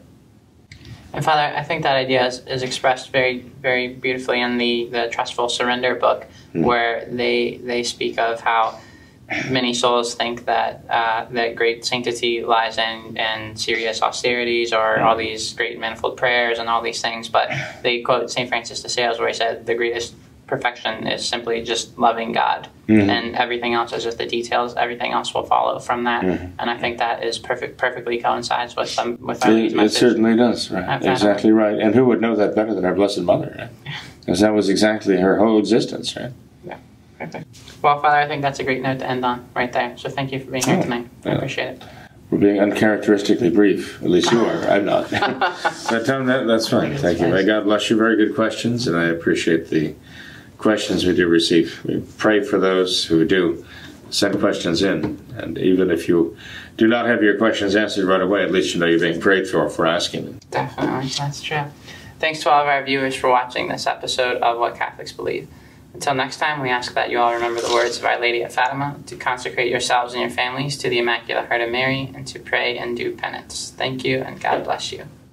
And 1.13 1.25
Father, 1.25 1.55
I 1.55 1.63
think 1.63 1.83
that 1.83 1.95
idea 1.95 2.25
is, 2.25 2.39
is 2.45 2.63
expressed 2.63 3.11
very 3.11 3.39
very 3.39 3.87
beautifully 3.87 4.41
in 4.41 4.57
the 4.57 4.89
the 4.91 5.09
Trustful 5.11 5.49
Surrender 5.49 5.95
book, 5.95 6.21
mm-hmm. 6.23 6.63
where 6.63 7.05
they 7.05 7.57
they 7.63 7.83
speak 7.83 8.19
of 8.19 8.41
how 8.41 8.79
many 9.49 9.73
souls 9.73 10.15
think 10.15 10.45
that 10.45 10.83
uh, 10.89 11.25
that 11.31 11.55
great 11.55 11.85
sanctity 11.85 12.43
lies 12.43 12.77
in 12.77 13.17
in 13.17 13.55
serious 13.55 14.01
austerities 14.01 14.73
or 14.73 14.99
all 15.01 15.15
these 15.15 15.53
great 15.53 15.79
manifold 15.79 16.17
prayers 16.17 16.59
and 16.59 16.69
all 16.69 16.81
these 16.81 17.01
things, 17.01 17.29
but 17.29 17.49
they 17.83 18.01
quote 18.01 18.29
Saint 18.31 18.49
Francis 18.49 18.81
de 18.81 18.89
Sales 18.89 19.19
where 19.19 19.27
he 19.27 19.33
said 19.33 19.65
the 19.65 19.75
greatest 19.75 20.13
perfection 20.49 21.07
is 21.07 21.23
simply 21.25 21.61
just 21.61 21.97
loving 21.97 22.31
God, 22.31 22.67
Mhm. 22.89 23.07
and 23.07 23.35
everything 23.35 23.75
else 23.75 23.93
is 23.93 24.03
just 24.03 24.17
the 24.17 24.25
details. 24.25 24.75
Everything 24.75 25.13
else 25.13 25.33
will 25.33 25.43
follow 25.43 25.77
from 25.79 26.03
that, 26.05 26.23
Mhm. 26.23 26.51
and 26.57 26.69
I 26.69 26.77
think 26.77 26.97
that 26.97 27.23
is 27.23 27.37
perfect, 27.37 27.77
perfectly 27.77 28.17
coincides 28.17 28.75
with 28.75 28.97
um, 28.99 29.17
with 29.21 29.45
our 29.45 29.51
It, 29.51 29.73
it 29.77 29.91
certainly 29.91 30.35
does, 30.35 30.71
right? 30.71 30.87
I've 30.87 31.05
Exactly 31.05 31.51
right. 31.51 31.77
And 31.77 31.93
who 31.93 32.05
would 32.05 32.19
know 32.19 32.35
that 32.35 32.55
better 32.55 32.73
than 32.73 32.83
our 32.83 32.95
Blessed 32.95 33.21
Mother, 33.21 33.55
right? 33.57 33.69
Because 34.25 34.41
that 34.41 34.53
was 34.53 34.69
exactly 34.69 35.17
her 35.17 35.37
whole 35.37 35.57
existence, 35.57 36.15
right? 36.15 36.29
Yeah, 36.63 36.75
Perfect. 37.17 37.45
Well, 37.81 37.99
Father, 37.99 38.17
I 38.17 38.27
think 38.27 38.43
that's 38.43 38.59
a 38.59 38.63
great 38.63 38.83
note 38.83 38.99
to 38.99 39.09
end 39.09 39.25
on 39.25 39.45
right 39.55 39.73
there. 39.73 39.93
So 39.95 40.07
thank 40.07 40.31
you 40.31 40.39
for 40.39 40.51
being 40.51 40.63
here 40.63 40.77
Oh, 40.77 40.83
tonight. 40.83 41.07
I 41.25 41.29
appreciate 41.31 41.69
it. 41.69 41.81
We're 42.29 42.37
being 42.37 42.59
uncharacteristically 42.59 43.49
brief. 43.49 43.99
At 44.03 44.11
least 44.11 44.31
you 44.31 44.45
are. 44.45 44.67
I'm 44.69 44.85
not. 44.85 45.09
but 45.89 46.05
Tom, 46.05 46.27
that, 46.27 46.45
that's 46.45 46.67
fine. 46.67 46.95
Thank 46.95 47.21
you. 47.21 47.27
May 47.29 47.43
God 47.43 47.63
bless 47.63 47.89
you. 47.89 47.97
Very 47.97 48.17
good 48.17 48.35
questions, 48.35 48.87
and 48.87 48.95
I 48.95 49.05
appreciate 49.05 49.69
the 49.71 49.95
questions 50.59 51.05
we 51.05 51.15
do 51.15 51.27
receive. 51.27 51.83
We 51.83 52.01
pray 52.17 52.43
for 52.43 52.59
those 52.59 53.03
who 53.05 53.25
do 53.25 53.65
send 54.11 54.39
questions 54.39 54.83
in, 54.83 55.19
and 55.37 55.57
even 55.57 55.89
if 55.89 56.07
you 56.07 56.37
do 56.77 56.87
not 56.87 57.07
have 57.07 57.23
your 57.23 57.37
questions 57.37 57.75
answered 57.75 58.05
right 58.05 58.21
away, 58.21 58.43
at 58.43 58.51
least 58.51 58.73
you 58.73 58.79
know 58.79 58.85
you're 58.85 58.99
being 58.99 59.19
prayed 59.19 59.47
for 59.47 59.67
for 59.69 59.87
asking 59.87 60.25
them. 60.25 60.39
Definitely, 60.51 61.09
that's 61.09 61.41
true. 61.41 61.63
Thanks 62.19 62.41
to 62.43 62.49
all 62.49 62.61
of 62.61 62.67
our 62.67 62.83
viewers 62.83 63.15
for 63.15 63.29
watching 63.29 63.69
this 63.69 63.87
episode 63.87 64.41
of 64.41 64.59
What 64.59 64.75
Catholics 64.75 65.13
Believe. 65.13 65.47
Until 65.93 66.13
next 66.13 66.37
time, 66.37 66.61
we 66.61 66.69
ask 66.69 66.93
that 66.93 67.09
you 67.09 67.17
all 67.17 67.33
remember 67.33 67.61
the 67.61 67.73
words 67.73 67.97
of 67.97 68.05
Our 68.05 68.19
Lady 68.19 68.43
at 68.43 68.51
Fatima 68.51 68.97
to 69.07 69.15
consecrate 69.15 69.71
yourselves 69.71 70.13
and 70.13 70.21
your 70.21 70.29
families 70.29 70.77
to 70.77 70.89
the 70.89 70.99
Immaculate 70.99 71.47
Heart 71.47 71.61
of 71.61 71.71
Mary 71.71 72.11
and 72.13 72.27
to 72.27 72.39
pray 72.39 72.77
and 72.77 72.95
do 72.95 73.15
penance. 73.15 73.73
Thank 73.75 74.03
you, 74.03 74.19
and 74.19 74.39
God 74.39 74.63
bless 74.63 74.91
you. 74.91 75.05